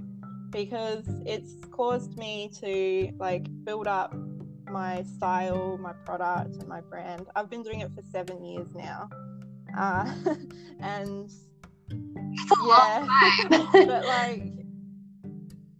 because 0.51 1.03
it's 1.25 1.55
caused 1.71 2.15
me 2.15 2.51
to 2.61 3.11
like 3.17 3.47
build 3.63 3.87
up 3.87 4.13
my 4.69 5.01
style, 5.01 5.79
my 5.79 5.93
product, 6.05 6.57
and 6.57 6.67
my 6.67 6.81
brand. 6.81 7.25
I've 7.35 7.49
been 7.49 7.63
doing 7.63 7.79
it 7.79 7.89
for 7.95 8.03
seven 8.11 8.45
years 8.45 8.67
now, 8.75 9.09
uh, 9.75 10.13
and 10.79 11.31
yeah, 12.67 13.07
but 13.49 14.05
like 14.05 14.43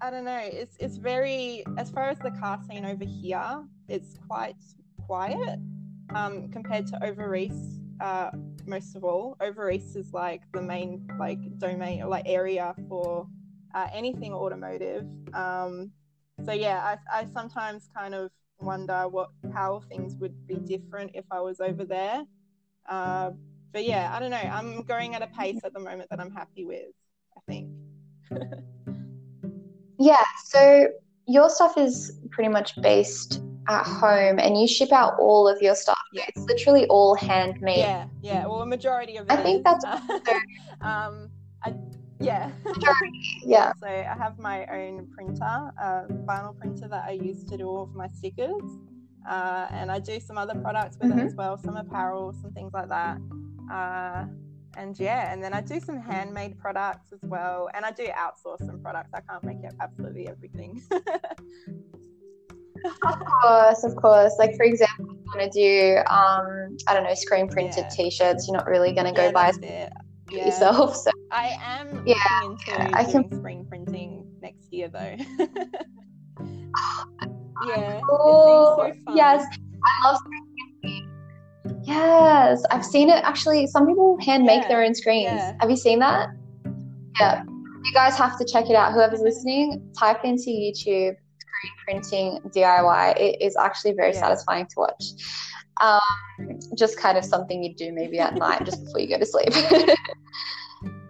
I 0.01 0.10
don't 0.10 0.25
know. 0.25 0.42
It's 0.42 0.75
it's 0.80 0.98
very 0.98 1.63
as 1.77 1.92
far 1.92 2.10
as 2.10 2.18
the 2.18 2.32
car 2.32 2.60
scene 2.68 2.84
over 2.84 3.06
here, 3.06 3.63
it's 3.88 4.15
quite 4.27 4.56
quiet 5.06 5.60
um, 6.13 6.50
compared 6.50 6.88
to 6.88 7.05
over. 7.05 7.36
Uh, 8.01 8.31
most 8.65 8.95
of 8.95 9.03
all, 9.03 9.38
over 9.39 9.69
is 9.69 10.10
like 10.13 10.41
the 10.53 10.62
main 10.62 11.07
like 11.19 11.39
domain 11.57 12.01
or 12.01 12.07
like 12.07 12.24
area 12.25 12.74
for 12.88 13.27
uh, 13.74 13.88
anything 13.93 14.33
automotive. 14.33 15.05
Um, 15.33 15.91
so 16.45 16.51
yeah, 16.51 16.98
I, 17.12 17.22
I 17.22 17.25
sometimes 17.33 17.89
kind 17.95 18.15
of 18.15 18.31
wonder 18.60 19.07
what 19.07 19.29
how 19.53 19.81
things 19.89 20.15
would 20.15 20.48
be 20.48 20.55
different 20.55 21.12
if 21.13 21.25
I 21.31 21.39
was 21.39 21.60
over 21.60 21.86
there. 21.86 22.24
Uh, 22.88 23.31
but 23.72 23.86
yeah, 23.86 24.12
I 24.13 24.19
don't 24.19 24.31
know. 24.31 24.38
I'm 24.38 24.83
going 24.83 25.15
at 25.15 25.22
a 25.22 25.27
pace 25.27 25.60
at 25.63 25.74
the 25.74 25.79
moment 25.79 26.10
that 26.10 26.19
I'm 26.19 26.31
happy 26.31 26.65
with. 26.65 26.93
I 27.38 27.41
think. 27.48 27.69
yeah. 30.00 30.24
So 30.45 30.88
your 31.27 31.50
stuff 31.50 31.77
is 31.77 32.19
pretty 32.31 32.50
much 32.50 32.79
based 32.81 33.41
at 33.70 33.86
home 33.86 34.39
and 34.39 34.60
you 34.60 34.67
ship 34.67 34.91
out 34.91 35.13
all 35.20 35.48
of 35.48 35.62
your 35.62 35.75
stuff. 35.75 35.98
Yeah. 36.12 36.25
It's 36.27 36.39
literally 36.39 36.86
all 36.88 37.15
handmade. 37.15 37.79
Yeah, 37.79 38.05
yeah. 38.22 38.46
Well, 38.46 38.62
a 38.62 38.65
majority 38.65 39.17
of 39.17 39.25
it. 39.25 39.32
I 39.32 39.38
think 39.38 39.60
is, 39.60 39.63
that's. 39.63 39.86
um, 40.82 41.29
I, 41.63 41.74
yeah. 42.20 42.51
yeah. 43.46 43.72
So 43.82 43.88
I 43.88 44.15
have 44.17 44.39
my 44.39 44.65
own 44.67 45.08
printer, 45.13 45.43
a 45.43 46.05
vinyl 46.25 46.58
printer 46.58 46.88
that 46.88 47.05
I 47.08 47.12
use 47.12 47.43
to 47.46 47.58
do 47.58 47.67
all 47.67 47.84
of 47.84 47.96
my 47.96 48.08
stickers, 48.10 48.63
uh, 49.29 49.67
and 49.72 49.91
I 49.91 50.00
do 50.00 50.20
some 50.20 50.38
other 50.38 50.55
products 50.55 50.98
with 51.00 51.12
mm-hmm. 51.12 51.20
it 51.20 51.25
as 51.25 51.36
well, 51.36 51.58
some 51.58 51.75
apparel, 51.75 52.34
some 52.41 52.51
things 52.51 52.74
like 52.74 52.89
that. 52.89 53.17
Uh, 53.72 54.25
and 54.75 55.00
yeah, 55.00 55.32
and 55.32 55.43
then 55.43 55.53
I 55.53 55.62
do 55.62 55.79
some 55.79 56.00
handmade 56.00 56.58
products 56.58 57.13
as 57.13 57.20
well, 57.24 57.70
and 57.74 57.86
I 57.86 57.91
do 57.91 58.08
outsource 58.08 58.65
some 58.65 58.79
products. 58.82 59.12
I 59.13 59.22
can't 59.22 59.43
make 59.43 59.58
absolutely 59.79 60.27
everything. 60.27 60.82
of 62.86 63.20
course, 63.42 63.84
of 63.84 63.96
course. 63.96 64.34
Like 64.38 64.56
for 64.56 64.63
example, 64.63 65.16
you 65.16 65.24
want 65.36 65.52
to 65.52 65.60
do 65.60 65.98
um, 66.10 66.78
I 66.88 66.94
don't 66.94 67.04
know, 67.04 67.13
screen 67.13 67.48
printed 67.48 67.86
yeah. 67.86 67.90
t-shirts. 67.90 68.48
You're 68.48 68.58
not 68.58 68.68
really 68.68 68.94
going 68.94 69.06
to 69.06 69.13
go 69.13 69.25
yeah, 69.25 69.32
buy 69.32 69.52
it 69.62 69.94
yeah. 70.30 70.46
yourself. 70.46 70.96
So 71.04 71.12
I 71.32 71.58
am 71.62 72.04
yeah, 72.06 72.44
into 72.44 72.96
I 72.96 73.04
can... 73.04 73.32
screen 73.32 73.66
printing 73.66 74.25
next 74.42 74.72
year 74.72 74.88
though. 74.88 75.16
yeah. 77.68 78.02
Oh, 78.10 78.75
so 78.78 78.94
fun. 79.06 79.18
yes. 79.18 79.46
I 79.84 80.12
love 80.12 80.22
Yes, 81.84 82.63
I've 82.72 82.86
seen 82.86 83.10
it 83.10 83.24
actually. 83.24 83.68
Some 83.68 83.88
people 83.88 84.18
hand 84.22 84.46
make 84.46 84.68
their 84.68 84.84
own 84.84 84.96
screens. 84.96 85.42
Have 85.60 85.70
you 85.70 85.75
seen 85.75 86.00
that? 86.00 86.30
Yeah. 87.20 87.44
You 87.44 87.94
guys 87.94 88.18
have 88.18 88.40
to 88.40 88.46
check 88.46 88.70
it 88.70 88.75
out. 88.75 88.94
Whoever's 88.94 89.20
listening, 89.20 89.92
type 89.98 90.24
into 90.24 90.50
YouTube 90.50 91.16
printing 91.86 92.39
DIY. 92.55 93.17
It 93.20 93.41
is 93.41 93.55
actually 93.58 93.93
very 93.93 94.13
Yeah. 94.13 94.22
satisfying 94.22 94.67
to 94.67 94.74
watch. 94.77 95.03
Um, 95.82 96.60
just 96.77 96.98
kind 96.98 97.17
of 97.17 97.25
something 97.25 97.63
you 97.63 97.74
do 97.75 97.91
maybe 97.91 98.20
at 98.20 98.36
night 98.36 98.63
just 98.65 98.84
before 98.84 99.00
you 99.00 99.08
go 99.08 99.17
to 99.17 99.25
sleep. 99.25 99.50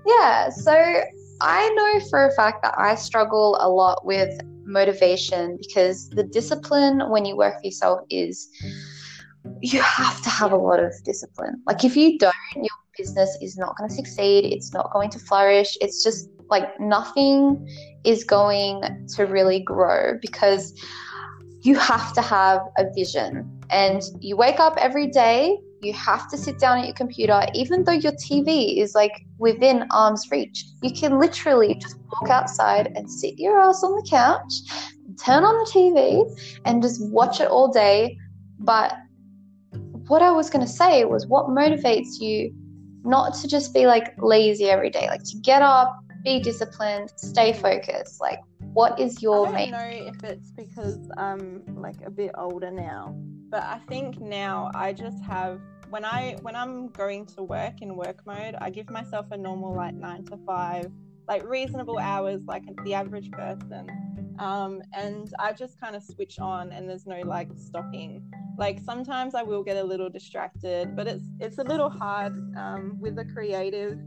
yeah, 0.06 0.50
so 0.50 1.04
I 1.42 1.70
know 1.70 2.06
for 2.10 2.26
a 2.26 2.32
fact 2.32 2.64
that 2.64 2.74
I 2.78 2.96
struggle 2.96 3.58
a 3.60 3.70
lot 3.70 4.06
with 4.06 4.34
motivation 4.66 5.58
because 5.58 6.10
the 6.10 6.24
discipline 6.24 7.10
when 7.10 7.26
you 7.26 7.36
work 7.36 7.56
for 7.60 7.66
yourself 7.66 8.00
is 8.10 8.50
you 9.62 9.82
have 9.82 10.22
to 10.22 10.30
have 10.30 10.52
a 10.52 10.58
lot 10.58 10.80
of 10.80 10.94
discipline. 11.04 11.62
Like 11.68 11.84
if 11.84 11.98
you 11.98 12.18
don't, 12.18 12.34
your 12.56 12.68
business 12.98 13.38
is 13.42 13.58
not 13.58 13.76
going 13.78 13.90
to 13.90 13.96
succeed. 13.96 14.46
It's 14.46 14.74
not 14.74 14.92
going 14.94 15.10
to 15.12 15.20
flourish. 15.20 15.78
It's 15.82 16.04
just 16.04 16.30
like 16.54 16.80
nothing 16.80 17.68
is 18.04 18.24
going 18.24 18.84
to 19.16 19.26
really 19.26 19.60
grow 19.60 20.20
because 20.22 20.64
you 21.64 21.76
have 21.76 22.14
to 22.14 22.22
have 22.22 22.62
a 22.78 22.86
vision. 22.94 23.50
And 23.72 24.04
you 24.20 24.38
wake 24.38 24.60
up 24.60 24.76
every 24.78 25.08
day, 25.08 25.58
you 25.82 25.94
have 25.94 26.30
to 26.30 26.38
sit 26.38 26.60
down 26.60 26.78
at 26.78 26.86
your 26.86 26.94
computer, 26.94 27.42
even 27.56 27.86
though 27.86 28.00
your 28.06 28.12
TV 28.14 28.78
is 28.78 28.94
like 28.94 29.26
within 29.40 29.88
arm's 29.90 30.30
reach. 30.30 30.64
You 30.84 30.92
can 30.92 31.20
literally 31.20 31.74
just 31.74 31.98
walk 32.12 32.30
outside 32.30 32.92
and 32.96 33.10
sit 33.10 33.40
your 33.40 33.60
ass 33.60 33.84
on 33.84 33.96
the 33.96 34.08
couch, 34.08 34.54
turn 35.26 35.44
on 35.44 35.56
the 35.64 35.72
TV, 35.72 36.00
and 36.66 36.84
just 36.84 37.00
watch 37.10 37.42
it 37.42 37.48
all 37.48 37.68
day. 37.72 38.16
But 38.60 38.94
what 40.08 40.22
I 40.22 40.30
was 40.30 40.52
going 40.52 40.66
to 40.66 40.72
say 40.72 41.04
was 41.06 41.26
what 41.26 41.48
motivates 41.48 42.20
you 42.20 42.54
not 43.04 43.34
to 43.36 43.48
just 43.48 43.74
be 43.74 43.86
like 43.88 44.14
lazy 44.22 44.70
every 44.70 44.90
day, 44.90 45.08
like 45.08 45.24
to 45.24 45.38
get 45.38 45.62
up, 45.62 46.04
be 46.24 46.40
disciplined, 46.40 47.12
stay 47.18 47.54
focused. 47.54 48.22
Like, 48.22 48.40
what 48.74 49.00
is 49.00 49.22
your 49.22 49.48
I 49.48 49.52
don't 49.52 49.54
main? 49.54 49.72
know 49.72 50.12
if 50.14 50.24
it's 50.24 50.52
because 50.52 51.10
I'm 51.18 51.64
like 51.76 51.98
a 52.06 52.10
bit 52.10 52.32
older 52.38 52.72
now, 52.72 53.16
but 53.50 53.64
I 53.64 53.80
think 53.90 54.20
now 54.20 54.72
I 54.74 54.94
just 54.94 55.22
have 55.24 55.60
when 55.90 56.06
I 56.06 56.38
when 56.42 56.56
I'm 56.56 56.88
going 56.90 57.26
to 57.28 57.44
work 57.44 57.82
in 57.82 57.96
work 57.96 58.26
mode, 58.26 58.56
I 58.60 58.70
give 58.72 58.90
myself 58.90 59.28
a 59.32 59.38
normal 59.38 59.76
like 59.76 59.94
nine 59.94 60.26
to 60.26 60.38
five, 60.46 60.88
like 61.28 61.48
reasonable 61.48 62.00
hours, 62.00 62.42
like 62.48 62.64
the 62.84 62.96
average 62.96 63.30
person. 63.32 63.88
Um, 64.40 64.82
and 64.94 65.32
I 65.38 65.54
just 65.54 65.80
kind 65.80 65.96
of 65.96 66.02
switch 66.02 66.40
on, 66.40 66.72
and 66.72 66.90
there's 66.90 67.06
no 67.06 67.20
like 67.20 67.50
stopping. 67.56 68.24
Like 68.58 68.80
sometimes 68.84 69.36
I 69.36 69.44
will 69.44 69.64
get 69.64 69.78
a 69.78 69.84
little 69.84 70.10
distracted, 70.10 70.96
but 70.96 71.08
it's 71.08 71.26
it's 71.40 71.60
a 71.60 71.64
little 71.64 71.90
hard 71.90 72.34
um, 72.58 72.98
with 73.00 73.20
a 73.20 73.26
creative 73.26 74.00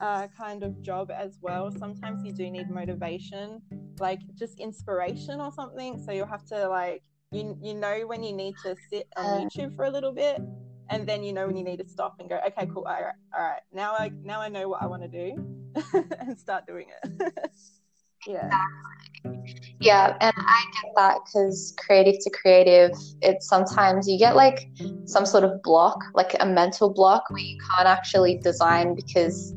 uh, 0.00 0.26
kind 0.28 0.62
of 0.62 0.80
job 0.82 1.10
as 1.10 1.38
well. 1.40 1.70
Sometimes 1.70 2.24
you 2.24 2.32
do 2.32 2.50
need 2.50 2.70
motivation 2.70 3.62
like 4.00 4.20
just 4.34 4.58
inspiration 4.58 5.40
or 5.40 5.52
something. 5.52 6.02
So 6.02 6.12
you'll 6.12 6.26
have 6.26 6.46
to 6.46 6.68
like 6.68 7.02
you 7.32 7.56
you 7.62 7.74
know 7.74 8.06
when 8.06 8.22
you 8.22 8.32
need 8.32 8.56
to 8.64 8.76
sit 8.90 9.06
on. 9.16 9.48
YouTube 9.48 9.76
for 9.76 9.84
a 9.84 9.90
little 9.90 10.12
bit, 10.12 10.40
and 10.88 11.08
then 11.08 11.22
you 11.22 11.32
know 11.32 11.46
when 11.46 11.56
you 11.56 11.64
need 11.64 11.78
to 11.78 11.88
stop 11.88 12.16
and 12.18 12.28
go, 12.28 12.40
okay, 12.48 12.66
cool, 12.66 12.84
all 12.88 13.02
right, 13.02 13.14
all 13.36 13.44
right. 13.44 13.60
Now 13.72 13.92
I 13.94 14.10
now 14.24 14.40
I 14.40 14.48
know 14.48 14.68
what 14.68 14.82
I 14.82 14.86
want 14.86 15.02
to 15.02 15.08
do, 15.08 16.04
and 16.18 16.38
start 16.38 16.66
doing 16.66 16.86
it. 17.02 17.32
yeah, 18.26 18.50
Yeah, 19.78 20.16
and 20.20 20.32
I 20.36 20.64
get 20.82 20.92
that 20.96 21.18
because 21.24 21.74
creative 21.78 22.16
to 22.22 22.30
creative, 22.30 22.90
it's 23.22 23.48
sometimes 23.48 24.08
you 24.08 24.18
get 24.18 24.34
like 24.34 24.68
some 25.04 25.24
sort 25.24 25.44
of 25.44 25.62
block, 25.62 26.02
like 26.14 26.34
a 26.40 26.46
mental 26.46 26.92
block 26.92 27.24
where 27.30 27.42
you 27.42 27.58
can't 27.76 27.86
actually 27.86 28.38
design 28.38 28.94
because 28.94 29.54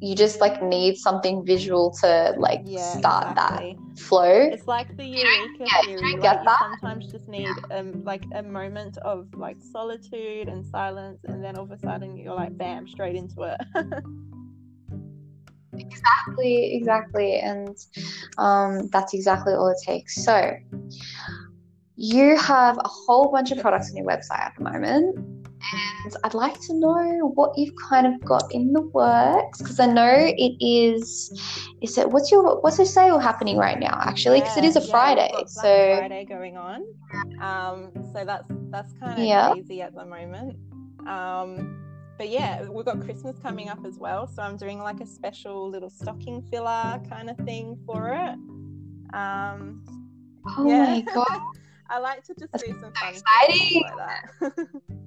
you 0.00 0.14
just 0.14 0.40
like 0.40 0.62
need 0.62 0.96
something 0.96 1.44
visual 1.44 1.90
to 2.00 2.34
like 2.38 2.62
yeah, 2.64 2.96
start 2.98 3.32
exactly. 3.32 3.76
that 3.78 3.98
flow. 4.00 4.48
It's 4.52 4.66
like 4.66 4.96
the 4.96 5.04
eureka 5.04 5.64
yeah, 5.66 5.82
you 5.82 5.86
theory. 5.86 6.12
don't 6.12 6.20
Like 6.20 6.22
get 6.22 6.38
you 6.40 6.44
that. 6.46 6.58
sometimes 6.58 7.12
just 7.12 7.28
need 7.28 7.48
um 7.70 8.02
like 8.04 8.24
a 8.34 8.42
moment 8.42 8.96
of 8.98 9.28
like 9.34 9.58
solitude 9.60 10.48
and 10.48 10.64
silence, 10.66 11.20
and 11.24 11.44
then 11.44 11.56
all 11.56 11.64
of 11.64 11.70
a 11.70 11.78
sudden 11.78 12.16
you're 12.16 12.34
like, 12.34 12.56
bam, 12.56 12.88
straight 12.88 13.16
into 13.16 13.42
it. 13.42 13.60
Exactly, 15.72 16.74
exactly. 16.74 17.38
And 17.40 17.76
um, 18.38 18.88
that's 18.88 19.14
exactly 19.14 19.54
all 19.54 19.68
it 19.68 19.78
takes. 19.84 20.24
So, 20.24 20.52
you 21.96 22.36
have 22.36 22.76
a 22.78 22.88
whole 22.88 23.30
bunch 23.30 23.50
of 23.50 23.58
products 23.60 23.90
on 23.90 23.96
your 23.96 24.06
website 24.06 24.40
at 24.40 24.52
the 24.56 24.64
moment. 24.64 25.39
And 25.72 26.16
I'd 26.24 26.34
like 26.34 26.58
to 26.62 26.74
know 26.74 27.32
what 27.34 27.56
you've 27.56 27.74
kind 27.76 28.06
of 28.06 28.20
got 28.24 28.52
in 28.52 28.72
the 28.72 28.80
works 28.80 29.58
because 29.58 29.78
I 29.78 29.86
know 29.86 30.12
it 30.14 30.56
is. 30.60 31.30
Is 31.82 31.98
it 31.98 32.10
what's 32.10 32.30
your 32.30 32.60
what's 32.60 32.78
your 32.78 32.86
sale 32.86 33.18
happening 33.18 33.56
right 33.56 33.78
now? 33.78 33.98
Actually, 34.00 34.40
because 34.40 34.56
it 34.56 34.64
is 34.64 34.76
a 34.76 34.80
Yeah, 34.80 34.86
yeah, 34.86 34.90
Friday, 34.90 35.44
so 35.46 35.96
Friday 35.98 36.24
going 36.24 36.56
on. 36.56 36.82
Um, 37.40 37.90
so 38.12 38.24
that's 38.24 38.44
that's 38.70 38.92
kind 38.94 39.18
of 39.18 39.26
Yeah. 39.26 39.52
crazy 39.52 39.82
at 39.82 39.94
the 39.94 40.04
moment. 40.06 40.56
Um, 41.06 41.76
but 42.18 42.28
yeah, 42.28 42.68
we've 42.68 42.84
got 42.84 43.00
Christmas 43.00 43.38
coming 43.38 43.68
up 43.68 43.84
as 43.86 43.98
well. 43.98 44.26
So 44.26 44.42
I'm 44.42 44.56
doing 44.56 44.78
like 44.78 45.00
a 45.00 45.06
special 45.06 45.68
little 45.70 45.90
stocking 45.90 46.42
filler 46.50 47.00
kind 47.08 47.30
of 47.30 47.36
thing 47.38 47.78
for 47.86 48.10
it. 48.12 48.34
Um, 49.14 49.82
oh 50.56 50.68
yeah. 50.68 50.86
my 50.86 51.00
god, 51.14 51.40
I 51.90 51.98
like 51.98 52.24
to 52.24 52.34
just 52.34 52.52
That's 52.52 52.64
do 52.64 52.72
some 52.80 52.92
fun 52.92 53.14
exciting. 53.14 53.82
like 53.82 53.96
that. 53.96 54.82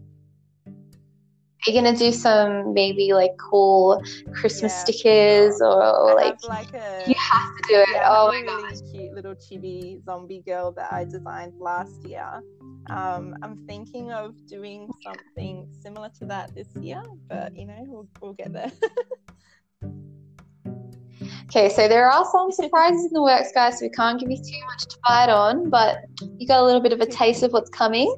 are 1.65 1.71
you 1.71 1.81
gonna 1.81 1.95
do 1.95 2.11
some 2.11 2.73
maybe 2.73 3.13
like 3.13 3.31
cool 3.37 4.01
Christmas 4.33 4.73
Yeah, 4.73 4.79
stickers 4.79 5.61
or, 5.61 5.81
or 5.81 6.11
I 6.11 6.15
like 6.15 6.43
like 6.43 6.73
a 6.73 7.05
you 7.07 7.15
have 7.31 7.55
to 7.57 7.63
do 7.69 7.79
it? 7.79 7.89
yeah, 7.93 8.07
oh 8.09 8.27
my 8.27 8.35
have 8.35 8.43
a 8.43 8.47
god. 8.47 8.63
really 8.63 8.91
cute 8.91 9.13
little 9.13 9.35
chibi 9.35 10.03
zombie 10.03 10.43
girl 10.45 10.71
that 10.73 10.91
I 10.91 11.05
designed 11.05 11.53
last 11.59 12.03
year. 12.05 12.41
Um, 12.89 13.35
I'm 13.41 13.65
thinking 13.65 14.11
of 14.11 14.35
doing 14.47 14.89
something 15.01 15.67
similar 15.81 16.09
to 16.19 16.25
that 16.25 16.53
this 16.53 16.67
year, 16.81 17.01
but 17.29 17.55
you 17.55 17.65
know, 17.65 17.81
we'll, 17.87 18.07
we'll 18.21 18.33
get 18.33 18.51
there. 18.51 18.71
Okay, 21.55 21.69
so 21.69 21.87
there 21.87 22.09
are 22.09 22.25
some 22.31 22.51
surprises 22.51 23.05
in 23.05 23.13
the 23.13 23.21
works, 23.21 23.51
guys. 23.53 23.77
So 23.77 23.85
we 23.85 23.89
can't 23.89 24.19
give 24.19 24.31
you 24.31 24.37
too 24.37 24.65
much 24.71 24.87
to 24.87 24.97
bite 25.07 25.29
on, 25.29 25.69
but 25.69 25.97
you 26.39 26.47
got 26.47 26.61
a 26.61 26.63
little 26.63 26.81
bit 26.81 26.93
of 26.93 26.99
a 26.99 27.05
taste 27.21 27.43
of 27.43 27.51
what's 27.51 27.69
coming. 27.69 28.13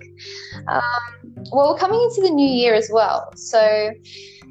Um, 0.70 1.25
well, 1.52 1.74
we're 1.74 1.80
coming 1.80 2.02
into 2.02 2.22
the 2.22 2.34
new 2.34 2.48
year 2.48 2.74
as 2.74 2.90
well, 2.92 3.32
so 3.36 3.92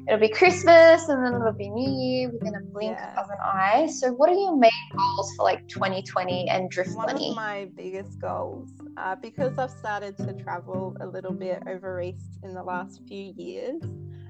it'll 0.07 0.19
be 0.19 0.29
Christmas 0.29 1.07
and 1.09 1.25
then 1.25 1.33
it'll 1.33 1.51
be 1.51 1.69
New 1.69 1.91
Year 1.91 2.31
within 2.31 2.55
a 2.55 2.61
blink 2.61 2.97
Yeah. 2.97 3.19
of 3.19 3.29
an 3.29 3.37
eye. 3.41 3.87
So, 3.87 4.11
what 4.13 4.29
are 4.29 4.33
your 4.33 4.55
main 4.55 4.71
goals 4.95 5.33
for 5.35 5.43
like 5.43 5.67
2020 5.67 6.47
and 6.49 6.69
Drift 6.69 6.95
Bunny? 6.95 7.31
of 7.31 7.35
my 7.35 7.69
biggest 7.75 8.19
goals, 8.19 8.69
uh, 8.97 9.15
because 9.15 9.57
I've 9.57 9.71
started 9.71 10.17
to 10.17 10.33
travel 10.33 10.95
a 11.01 11.07
little 11.07 11.33
bit 11.33 11.63
over 11.67 12.01
East 12.01 12.39
in 12.43 12.53
the 12.53 12.63
last 12.63 13.01
few 13.07 13.33
years, 13.35 13.81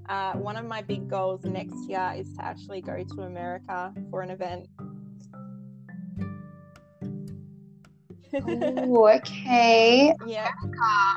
uh, 0.10 0.34
one 0.34 0.56
of 0.56 0.66
my 0.66 0.82
big 0.82 1.10
goals 1.10 1.44
next 1.44 1.76
year 1.90 2.14
is 2.16 2.34
to 2.36 2.46
actually 2.46 2.82
go 2.82 3.04
to 3.04 3.22
America 3.24 3.94
for 4.10 4.22
an 4.22 4.30
event. 4.30 4.68
Ooh, 8.34 9.08
okay. 9.08 10.14
yeah. 10.28 10.50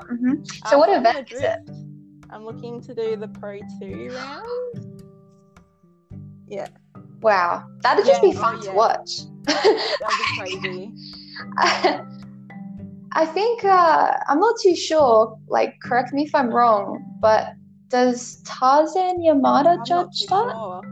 hmm 0.09 0.35
So, 0.67 0.79
what 0.79 0.89
Um, 0.89 0.97
on 0.97 1.01
event 1.07 1.29
is 1.33 1.41
it? 1.43 1.59
I'm 2.31 2.45
looking 2.45 2.81
to 2.83 2.95
do 2.95 3.17
the 3.17 3.29
Pro 3.29 3.59
2 3.81 4.13
round. 4.15 4.45
Yeah, 6.47 6.69
Wow, 7.21 7.65
that'd 7.83 8.05
just 8.07 8.23
Yeah, 8.23 8.31
be 8.31 8.37
oh, 8.37 8.41
fun 8.41 8.61
to 8.61 8.73
watch. 8.73 9.11
that'd 9.47 10.19
be 10.19 10.25
crazy. 10.37 10.93
I 13.13 13.27
think 13.27 13.65
uh, 13.65 14.13
I'm 14.29 14.39
not 14.39 14.55
too 14.63 14.77
sure. 14.77 15.37
Like, 15.49 15.75
correct 15.83 16.13
me 16.13 16.25
if 16.25 16.35
I'm 16.35 16.51
wrong, 16.51 17.05
but 17.21 17.49
does 17.89 18.41
Tarzan 18.45 19.21
Yamada 19.21 19.79
I'm 19.79 19.85
judge 19.85 20.27
that? 20.29 20.53
sure. 20.55 20.83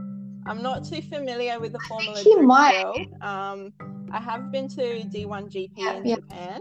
I'm 0.48 0.62
not 0.62 0.84
too 0.84 1.02
familiar 1.02 1.58
with 1.60 1.72
the 1.72 1.78
Formula 1.80 2.20
he 2.20 2.34
might. 2.36 3.06
Um, 3.20 3.72
I 4.12 4.20
have 4.20 4.50
been 4.52 4.68
to 4.68 5.04
D1 5.04 5.50
GP 5.50 5.72
Yeah, 5.76 5.96
in 5.96 6.04
yeah. 6.04 6.14
Japan. 6.16 6.60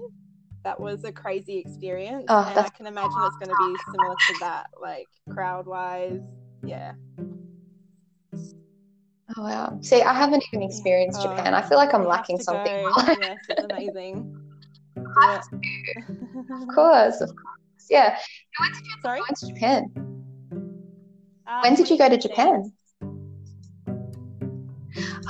That 0.63 0.79
was 0.79 1.03
a 1.03 1.11
crazy 1.11 1.57
experience, 1.59 2.25
Oh, 2.29 2.47
and 2.49 2.57
I 2.59 2.69
can 2.69 2.87
imagine 2.87 3.21
it's 3.23 3.35
going 3.35 3.49
to 3.49 3.55
be 3.55 3.77
similar 3.91 4.15
to 4.15 4.33
that, 4.39 4.67
like 4.81 5.07
crowd 5.29 5.67
wise. 5.67 6.21
Yeah. 6.63 6.93
Oh 9.37 9.43
wow! 9.43 9.77
See, 9.81 10.01
I 10.01 10.13
haven't 10.13 10.43
even 10.53 10.63
experienced 10.63 11.19
Oh, 11.19 11.29
Japan. 11.29 11.53
I 11.53 11.61
feel 11.61 11.77
like 11.77 11.93
I'm 11.93 12.05
lacking 12.05 12.39
something. 12.39 12.91
yes, 12.97 13.37
it's 13.49 13.63
amazing. 13.63 14.35
Do 14.95 15.01
Of 16.51 16.67
course, 16.73 17.21
of 17.21 17.29
course. 17.29 17.87
Yeah. 17.89 18.17
When 18.57 18.71
did 18.71 18.85
you 18.85 18.95
Sorry. 19.01 19.19
go 19.19 19.25
to 19.35 19.47
Japan? 19.53 19.83
Uh, 21.47 21.61
When 21.61 21.75
did 21.75 21.89
you 21.89 21.97
go 21.97 22.09
to 22.09 22.17
2015. 22.17 22.29
Japan? 22.29 22.71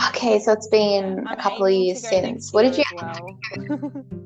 Okay, 0.09 0.39
so 0.39 0.51
it's 0.51 0.67
been 0.67 1.25
I'm 1.27 1.37
a 1.37 1.41
couple 1.41 1.65
of 1.65 1.71
years 1.71 2.07
since. 2.07 2.51
What 2.51 2.63
did 2.63 2.77
you? 2.77 2.83
well. 2.95 4.05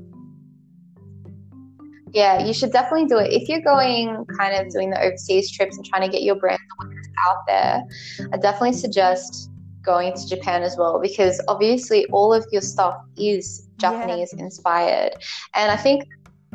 yeah, 2.14 2.44
you 2.44 2.54
should 2.54 2.72
definitely 2.72 3.06
do 3.08 3.18
it. 3.18 3.32
If 3.32 3.48
you're 3.48 3.62
going 3.62 4.26
kind 4.38 4.56
of 4.56 4.72
doing 4.72 4.90
the 4.90 5.02
overseas 5.02 5.52
trips 5.52 5.78
and 5.78 5.86
trying 5.86 6.02
to 6.02 6.10
get 6.10 6.24
your 6.24 6.36
brand 6.36 6.60
out 7.28 7.38
there, 7.48 7.84
I 8.34 8.38
definitely 8.38 8.74
suggest 8.74 9.52
going 9.84 10.14
to 10.14 10.28
Japan 10.28 10.64
as 10.64 10.76
well 10.78 11.00
because 11.02 11.42
obviously 11.48 12.06
all 12.08 12.34
of 12.34 12.46
your 12.52 12.62
stuff 12.62 12.96
is 13.18 13.68
Japanese 13.78 14.34
yeah. 14.36 14.44
inspired. 14.44 15.12
And 15.56 15.72
I 15.72 15.78
think 15.78 16.04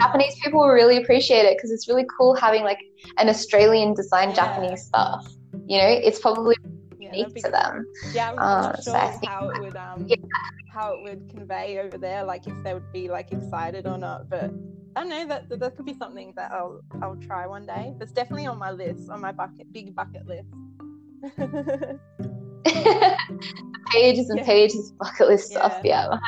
Japanese 0.01 0.35
people 0.43 0.61
will 0.61 0.69
really 0.69 0.97
appreciate 0.97 1.45
it 1.45 1.57
because 1.57 1.71
it's 1.71 1.89
really 1.89 2.07
cool 2.19 2.35
having 2.35 2.65
like 2.65 2.81
an 3.19 3.29
Australian 3.29 3.95
designed 3.95 4.33
yeah. 4.37 4.45
Japanese 4.45 4.85
stuff. 4.85 5.27
You 5.67 5.79
know, 5.79 5.89
it's 5.89 6.19
probably 6.19 6.57
unique 7.17 7.45
to 7.45 7.51
them. 7.51 7.87
Yeah, 8.13 8.31
I'm 8.33 8.39
uh, 8.39 8.63
not 8.63 8.83
sure 8.83 8.95
so 8.95 9.27
how 9.27 9.49
it 9.51 9.61
would 9.61 9.77
um 9.77 10.07
yeah. 10.07 10.17
how 10.71 10.95
it 10.95 11.03
would 11.03 11.29
convey 11.31 11.79
over 11.79 11.99
there, 11.99 12.25
like 12.25 12.47
if 12.47 12.55
they 12.65 12.75
would 12.75 12.93
be 12.93 13.09
like 13.09 13.33
excited 13.33 13.87
or 13.87 13.99
not. 13.99 14.29
But 14.29 14.51
I 14.97 15.01
don't 15.01 15.09
know 15.09 15.27
that 15.27 15.49
that 15.49 15.77
could 15.77 15.87
be 15.87 15.95
something 15.95 16.33
that 16.37 16.53
I'll 16.53 16.81
I'll 17.03 17.17
try 17.17 17.47
one 17.47 17.67
day. 17.67 17.95
It's 18.01 18.13
definitely 18.13 18.47
on 18.47 18.59
my 18.59 18.71
list, 18.71 19.11
on 19.11 19.21
my 19.21 19.33
bucket 19.33 19.73
big 19.73 19.95
bucket 19.95 20.27
list. 20.27 20.49
pages 23.87 24.31
and 24.31 24.41
yeah. 24.41 24.45
pages 24.45 24.91
of 24.91 24.99
bucket 24.99 25.29
list 25.29 25.51
stuff. 25.51 25.81
Yeah. 25.85 26.19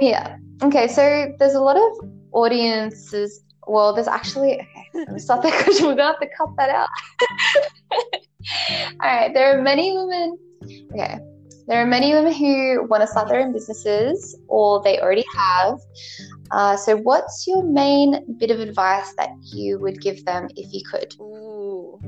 Yeah. 0.00 0.36
Okay, 0.62 0.88
so 0.88 1.32
there's 1.38 1.54
a 1.54 1.60
lot 1.60 1.76
of 1.76 2.08
audiences. 2.32 3.42
Well, 3.66 3.94
there's 3.94 4.08
actually 4.08 4.54
okay. 4.94 5.18
Stop 5.18 5.42
that 5.42 5.52
question. 5.64 5.86
We're 5.86 5.94
gonna 5.94 6.12
have 6.12 6.20
to 6.20 6.28
cut 6.36 6.48
that 6.56 6.70
out. 6.70 6.88
All 9.02 9.08
right. 9.08 9.32
There 9.32 9.58
are 9.58 9.62
many 9.62 9.96
women. 9.96 10.38
Okay. 10.92 11.18
There 11.66 11.80
are 11.80 11.86
many 11.86 12.12
women 12.12 12.34
who 12.34 12.84
want 12.88 13.02
to 13.02 13.06
start 13.06 13.28
their 13.28 13.40
own 13.40 13.52
businesses, 13.52 14.36
or 14.48 14.82
they 14.82 15.00
already 15.00 15.24
have. 15.34 15.78
Uh, 16.50 16.76
so, 16.76 16.96
what's 16.96 17.46
your 17.46 17.62
main 17.62 18.36
bit 18.38 18.50
of 18.50 18.60
advice 18.60 19.14
that 19.16 19.30
you 19.52 19.78
would 19.78 20.00
give 20.02 20.24
them 20.24 20.48
if 20.56 20.72
you 20.72 20.82
could? 20.90 21.14
Ooh, 21.20 21.98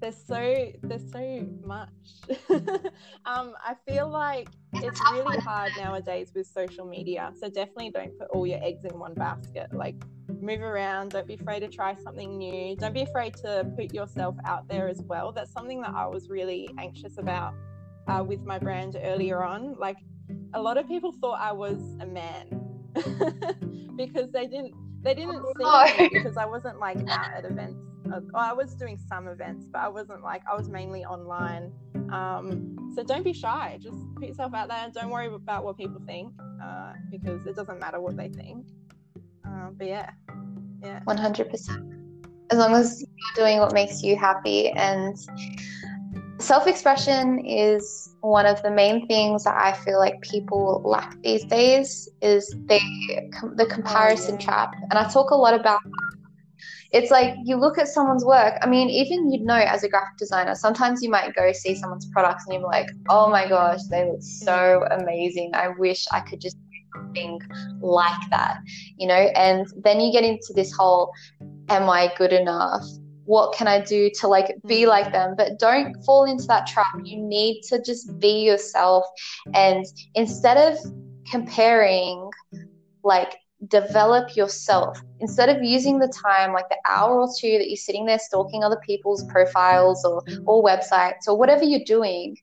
there's 0.00 0.16
so 0.26 0.72
there's 0.82 1.10
so 1.12 1.48
much. 1.64 1.88
um, 3.24 3.54
I 3.64 3.74
feel 3.88 4.08
like 4.10 4.48
it's 4.74 5.00
really 5.12 5.38
hard 5.38 5.72
nowadays 5.76 6.32
with 6.34 6.46
social 6.46 6.84
media. 6.84 7.32
So 7.40 7.48
definitely 7.48 7.90
don't 7.90 8.18
put 8.18 8.28
all 8.34 8.46
your 8.46 8.62
eggs 8.62 8.84
in 8.84 8.98
one 8.98 9.14
basket. 9.14 9.72
Like 9.72 9.96
move 10.40 10.60
around. 10.60 11.10
Don't 11.10 11.26
be 11.26 11.34
afraid 11.34 11.60
to 11.60 11.68
try 11.68 11.94
something 12.02 12.38
new. 12.38 12.76
Don't 12.76 12.94
be 12.94 13.02
afraid 13.02 13.34
to 13.36 13.70
put 13.76 13.92
yourself 13.92 14.36
out 14.44 14.68
there 14.68 14.88
as 14.88 15.02
well. 15.02 15.32
That's 15.32 15.52
something 15.52 15.80
that 15.82 15.92
I 15.94 16.06
was 16.06 16.28
really 16.28 16.68
anxious 16.78 17.18
about 17.18 17.54
uh, 18.08 18.24
with 18.26 18.42
my 18.42 18.58
brand 18.58 18.96
earlier 19.02 19.42
on. 19.42 19.74
Like 19.78 19.98
a 20.54 20.60
lot 20.60 20.76
of 20.78 20.86
people 20.86 21.12
thought 21.20 21.40
I 21.40 21.52
was 21.52 21.78
a 22.00 22.06
man 22.06 22.60
because 23.96 24.30
they 24.30 24.46
didn't 24.46 24.74
they 25.02 25.14
didn't 25.14 25.42
see 25.58 26.02
me 26.02 26.08
because 26.12 26.36
I 26.36 26.46
wasn't 26.46 26.78
like 26.78 26.96
out 27.08 27.32
at 27.34 27.44
events. 27.44 27.76
Uh, 28.12 28.20
I 28.34 28.52
was 28.52 28.74
doing 28.74 28.98
some 29.08 29.28
events, 29.28 29.66
but 29.70 29.80
I 29.80 29.88
wasn't 29.88 30.22
like 30.22 30.42
I 30.50 30.56
was 30.56 30.68
mainly 30.68 31.04
online. 31.04 31.72
Um, 32.10 32.92
so 32.94 33.02
don't 33.02 33.24
be 33.24 33.32
shy. 33.32 33.78
Just 33.80 33.98
put 34.14 34.28
yourself 34.28 34.54
out 34.54 34.68
there. 34.68 34.88
Don't 34.94 35.10
worry 35.10 35.26
about 35.26 35.64
what 35.64 35.76
people 35.76 36.00
think 36.06 36.32
uh, 36.62 36.92
because 37.10 37.46
it 37.46 37.56
doesn't 37.56 37.80
matter 37.80 38.00
what 38.00 38.16
they 38.16 38.28
think. 38.28 38.66
Uh, 39.46 39.70
but 39.72 39.86
yeah, 39.86 40.10
yeah, 40.84 41.00
one 41.04 41.16
hundred 41.16 41.50
percent. 41.50 41.82
As 42.50 42.58
long 42.58 42.74
as 42.74 43.00
you're 43.00 43.46
doing 43.46 43.58
what 43.58 43.72
makes 43.72 44.02
you 44.02 44.16
happy 44.16 44.70
and 44.70 45.16
self 46.38 46.66
expression 46.66 47.44
is 47.44 48.14
one 48.20 48.46
of 48.46 48.62
the 48.62 48.70
main 48.70 49.06
things 49.06 49.44
that 49.44 49.56
I 49.56 49.72
feel 49.72 49.98
like 49.98 50.20
people 50.20 50.82
lack 50.84 51.16
these 51.22 51.44
days 51.44 52.08
is 52.22 52.54
they 52.66 52.80
the 53.56 53.66
comparison 53.70 54.34
oh, 54.34 54.38
yeah. 54.38 54.44
trap. 54.44 54.74
And 54.90 54.98
I 54.98 55.08
talk 55.08 55.30
a 55.30 55.36
lot 55.36 55.54
about 55.54 55.80
it's 56.92 57.10
like 57.10 57.34
you 57.44 57.56
look 57.56 57.76
at 57.76 57.88
someone's 57.88 58.24
work. 58.24 58.54
I 58.62 58.68
mean, 58.68 58.88
even 58.88 59.28
you'd 59.30 59.42
know 59.42 59.56
as 59.56 59.82
a 59.82 59.88
graphic 59.88 60.16
designer, 60.16 60.54
sometimes 60.54 61.02
you 61.02 61.10
might 61.10 61.34
go 61.34 61.50
see 61.52 61.74
someone's 61.74 62.06
products 62.12 62.44
and 62.46 62.54
you're 62.54 62.62
like, 62.62 62.88
oh 63.08 63.28
my 63.28 63.48
gosh, 63.48 63.80
they 63.90 64.08
look 64.08 64.22
so 64.22 64.86
amazing. 64.92 65.50
I 65.54 65.68
wish 65.76 66.06
I 66.12 66.20
could 66.20 66.40
just 66.40 66.56
something 66.94 67.40
like 67.80 68.30
that, 68.30 68.58
you 68.96 69.06
know? 69.06 69.14
And 69.14 69.66
then 69.82 70.00
you 70.00 70.12
get 70.12 70.24
into 70.24 70.52
this 70.54 70.72
whole, 70.72 71.12
am 71.68 71.88
I 71.88 72.12
good 72.16 72.32
enough? 72.32 72.84
what 73.26 73.54
can 73.54 73.66
I 73.66 73.80
do 73.80 74.10
to 74.20 74.28
like 74.28 74.54
be 74.66 74.82
mm. 74.82 74.88
like 74.88 75.12
them? 75.12 75.34
But 75.36 75.58
don't 75.58 75.94
fall 76.04 76.24
into 76.24 76.44
that 76.48 76.66
trap. 76.66 76.94
You 77.04 77.18
need 77.18 77.62
to 77.68 77.82
just 77.82 78.18
be 78.18 78.44
yourself. 78.44 79.04
And 79.54 79.84
instead 80.14 80.56
of 80.56 80.78
comparing, 81.30 82.30
like, 83.02 83.36
develop 83.68 84.36
yourself. 84.36 84.98
Instead 85.20 85.48
of 85.48 85.62
using 85.62 85.98
the 85.98 86.08
time, 86.08 86.52
like 86.52 86.68
the 86.68 86.76
hour 86.86 87.20
or 87.20 87.28
two 87.38 87.56
that 87.58 87.68
you're 87.68 87.76
sitting 87.76 88.04
there 88.04 88.18
stalking 88.18 88.62
other 88.62 88.78
people's 88.84 89.24
profiles 89.24 90.04
or, 90.04 90.22
or 90.44 90.62
websites 90.62 91.26
or 91.26 91.38
whatever 91.38 91.64
you're 91.64 91.80
doing, 91.86 92.36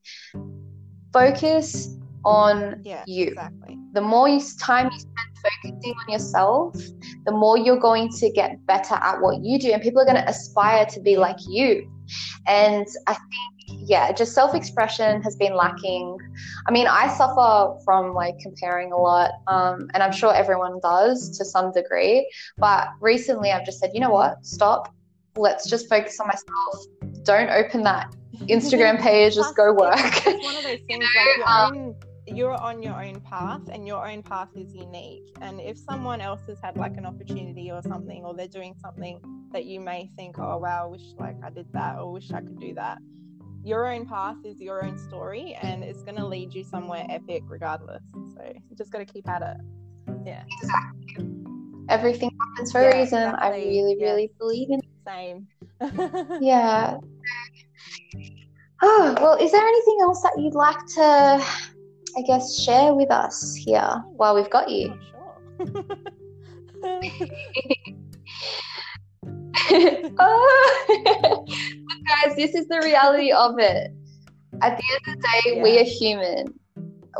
focus 1.13 1.95
on 2.23 2.81
yeah, 2.83 3.03
you. 3.07 3.27
Exactly. 3.27 3.77
The 3.93 4.01
more 4.01 4.29
you, 4.29 4.41
time 4.59 4.89
you 4.91 4.99
spend 4.99 5.31
focusing 5.41 5.93
on 6.07 6.13
yourself, 6.13 6.75
the 7.25 7.31
more 7.31 7.57
you're 7.57 7.79
going 7.79 8.09
to 8.09 8.29
get 8.31 8.63
better 8.65 8.95
at 8.95 9.21
what 9.21 9.43
you 9.43 9.59
do, 9.59 9.71
and 9.71 9.81
people 9.81 10.01
are 10.01 10.05
going 10.05 10.17
to 10.17 10.29
aspire 10.29 10.85
to 10.87 10.99
be 10.99 11.17
like 11.17 11.37
you. 11.47 11.89
And 12.47 12.85
I 13.07 13.13
think, 13.13 13.89
yeah, 13.89 14.11
just 14.11 14.33
self 14.33 14.53
expression 14.53 15.21
has 15.23 15.35
been 15.35 15.55
lacking. 15.55 16.17
I 16.67 16.71
mean, 16.71 16.87
I 16.87 17.07
suffer 17.15 17.77
from 17.85 18.13
like 18.13 18.37
comparing 18.39 18.91
a 18.91 18.97
lot, 18.97 19.31
um, 19.47 19.89
and 19.93 20.03
I'm 20.03 20.11
sure 20.11 20.33
everyone 20.33 20.79
does 20.81 21.37
to 21.37 21.45
some 21.45 21.71
degree. 21.71 22.29
But 22.57 22.89
recently, 22.99 23.51
I've 23.51 23.65
just 23.65 23.79
said, 23.79 23.91
you 23.93 23.99
know 23.99 24.11
what? 24.11 24.45
Stop. 24.45 24.93
Let's 25.37 25.69
just 25.69 25.87
focus 25.87 26.19
on 26.19 26.27
myself. 26.27 27.23
Don't 27.23 27.49
open 27.49 27.83
that 27.83 28.13
Instagram 28.47 28.99
page. 28.99 29.35
just 29.35 29.55
go 29.55 29.73
work. 29.73 29.95
It's 29.95 30.43
one 30.43 30.55
of 30.55 30.63
those 30.63 30.79
things 30.87 31.05
like 31.15 31.37
your 31.37 31.47
um, 31.47 31.77
own 31.77 31.95
you're 32.27 32.53
on 32.53 32.83
your 32.83 33.03
own 33.03 33.19
path 33.21 33.61
and 33.71 33.87
your 33.87 34.07
own 34.07 34.23
path 34.23 34.49
is 34.55 34.73
unique. 34.73 35.23
And 35.41 35.59
if 35.59 35.77
someone 35.77 36.21
else 36.21 36.41
has 36.47 36.59
had 36.61 36.77
like 36.77 36.97
an 36.97 37.05
opportunity 37.05 37.71
or 37.71 37.81
something 37.81 38.23
or 38.23 38.33
they're 38.33 38.47
doing 38.47 38.75
something 38.81 39.19
that 39.51 39.65
you 39.65 39.79
may 39.79 40.09
think 40.15 40.39
oh 40.39 40.57
wow 40.57 40.85
I 40.85 40.87
wish 40.87 41.01
like 41.19 41.35
i 41.43 41.49
did 41.49 41.67
that 41.73 41.99
or 41.99 42.13
wish 42.13 42.31
i 42.31 42.39
could 42.39 42.57
do 42.57 42.73
that 42.75 42.99
your 43.63 43.91
own 43.91 44.05
path 44.05 44.37
is 44.43 44.59
your 44.59 44.83
own 44.83 44.97
story 44.97 45.57
and 45.61 45.83
it's 45.83 46.01
going 46.01 46.15
to 46.15 46.25
lead 46.25 46.53
you 46.53 46.63
somewhere 46.63 47.05
epic 47.09 47.43
regardless. 47.47 48.03
So 48.11 48.53
you 48.69 48.75
just 48.75 48.91
got 48.91 48.99
to 48.99 49.05
keep 49.05 49.27
at 49.27 49.41
it. 49.41 49.57
Yeah. 50.25 50.43
Exactly. 50.61 51.27
Everything 51.89 52.31
happens 52.39 52.71
for 52.71 52.81
yeah, 52.81 52.89
a 52.89 52.99
reason 53.01 53.23
exactly. 53.23 53.47
i 53.47 53.57
really 53.57 53.97
yes. 53.99 54.09
really 54.09 54.31
believe 54.39 54.69
in 54.71 54.79
the 54.79 55.11
same. 55.11 55.47
Yeah. 56.41 56.97
Oh 58.81 59.15
well 59.21 59.35
is 59.35 59.51
there 59.51 59.65
anything 59.65 59.97
else 60.01 60.21
that 60.23 60.33
you'd 60.37 60.55
like 60.55 60.83
to 60.95 61.45
I 62.17 62.21
guess, 62.21 62.57
share 62.59 62.93
with 62.93 63.09
us 63.11 63.55
here 63.55 64.03
while 64.15 64.35
we've 64.35 64.49
got 64.49 64.69
you? 64.69 64.93
oh, 70.19 71.45
guys, 72.07 72.35
this 72.35 72.55
is 72.55 72.67
the 72.67 72.81
reality 72.83 73.31
of 73.31 73.57
it. 73.59 73.91
At 74.61 74.77
the 74.77 74.83
end 74.91 74.99
of 75.07 75.15
the 75.15 75.21
day, 75.21 75.55
yeah. 75.55 75.63
we 75.63 75.79
are 75.79 75.83
human. 75.83 76.53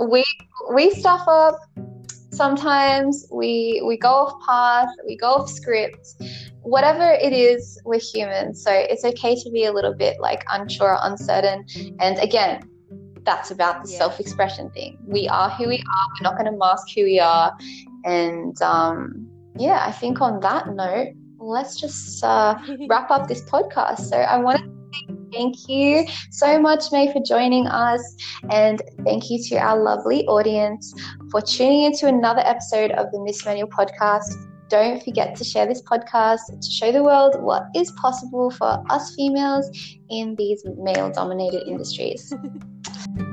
We 0.09 0.25
we 0.73 0.91
stuff 0.91 1.27
up. 1.27 1.55
Sometimes 2.31 3.27
we 3.31 3.81
we 3.85 3.97
go 3.97 4.09
off 4.09 4.45
path. 4.45 4.89
We 5.07 5.17
go 5.17 5.33
off 5.33 5.49
script. 5.49 6.15
Whatever 6.63 7.13
it 7.13 7.33
is, 7.33 7.81
we're 7.85 7.99
human. 7.99 8.53
So 8.53 8.71
it's 8.71 9.03
okay 9.03 9.35
to 9.35 9.49
be 9.49 9.65
a 9.65 9.71
little 9.71 9.93
bit 9.93 10.19
like 10.19 10.43
unsure, 10.51 10.97
uncertain. 11.01 11.65
And 11.99 12.19
again, 12.19 12.69
that's 13.23 13.51
about 13.51 13.83
the 13.83 13.91
yeah. 13.91 13.97
self-expression 13.97 14.71
thing. 14.71 14.97
We 15.05 15.27
are 15.27 15.49
who 15.49 15.67
we 15.67 15.77
are. 15.77 16.07
We're 16.19 16.23
not 16.23 16.37
going 16.37 16.51
to 16.51 16.57
mask 16.57 16.87
who 16.95 17.03
we 17.03 17.19
are. 17.19 17.55
And 18.05 18.59
um, 18.61 19.27
yeah, 19.57 19.83
I 19.85 19.91
think 19.91 20.21
on 20.21 20.39
that 20.41 20.67
note, 20.69 21.09
let's 21.39 21.79
just 21.79 22.23
uh, 22.23 22.57
wrap 22.89 23.11
up 23.11 23.27
this 23.27 23.43
podcast. 23.43 23.99
So 24.01 24.17
I 24.17 24.37
want 24.37 24.59
to 24.59 24.71
thank 25.31 25.67
you 25.67 26.05
so 26.31 26.59
much, 26.59 26.91
May, 26.91 27.11
for 27.11 27.21
joining 27.25 27.67
us. 27.67 28.01
And 28.49 28.81
thank 29.03 29.29
you 29.29 29.41
to 29.49 29.55
our 29.57 29.81
lovely 29.81 30.25
audience 30.27 30.93
for 31.29 31.41
tuning 31.41 31.83
into 31.83 32.07
another 32.07 32.41
episode 32.41 32.91
of 32.91 33.11
the 33.11 33.21
Miss 33.21 33.45
Manual 33.45 33.69
podcast. 33.69 34.50
Don't 34.71 35.03
forget 35.03 35.35
to 35.35 35.43
share 35.43 35.67
this 35.67 35.81
podcast 35.81 36.47
to 36.47 36.71
show 36.71 36.93
the 36.93 37.03
world 37.03 37.35
what 37.41 37.63
is 37.75 37.91
possible 38.01 38.49
for 38.51 38.81
us 38.89 39.13
females 39.15 39.69
in 40.09 40.33
these 40.37 40.63
male 40.77 41.11
dominated 41.11 41.67
industries. 41.67 42.33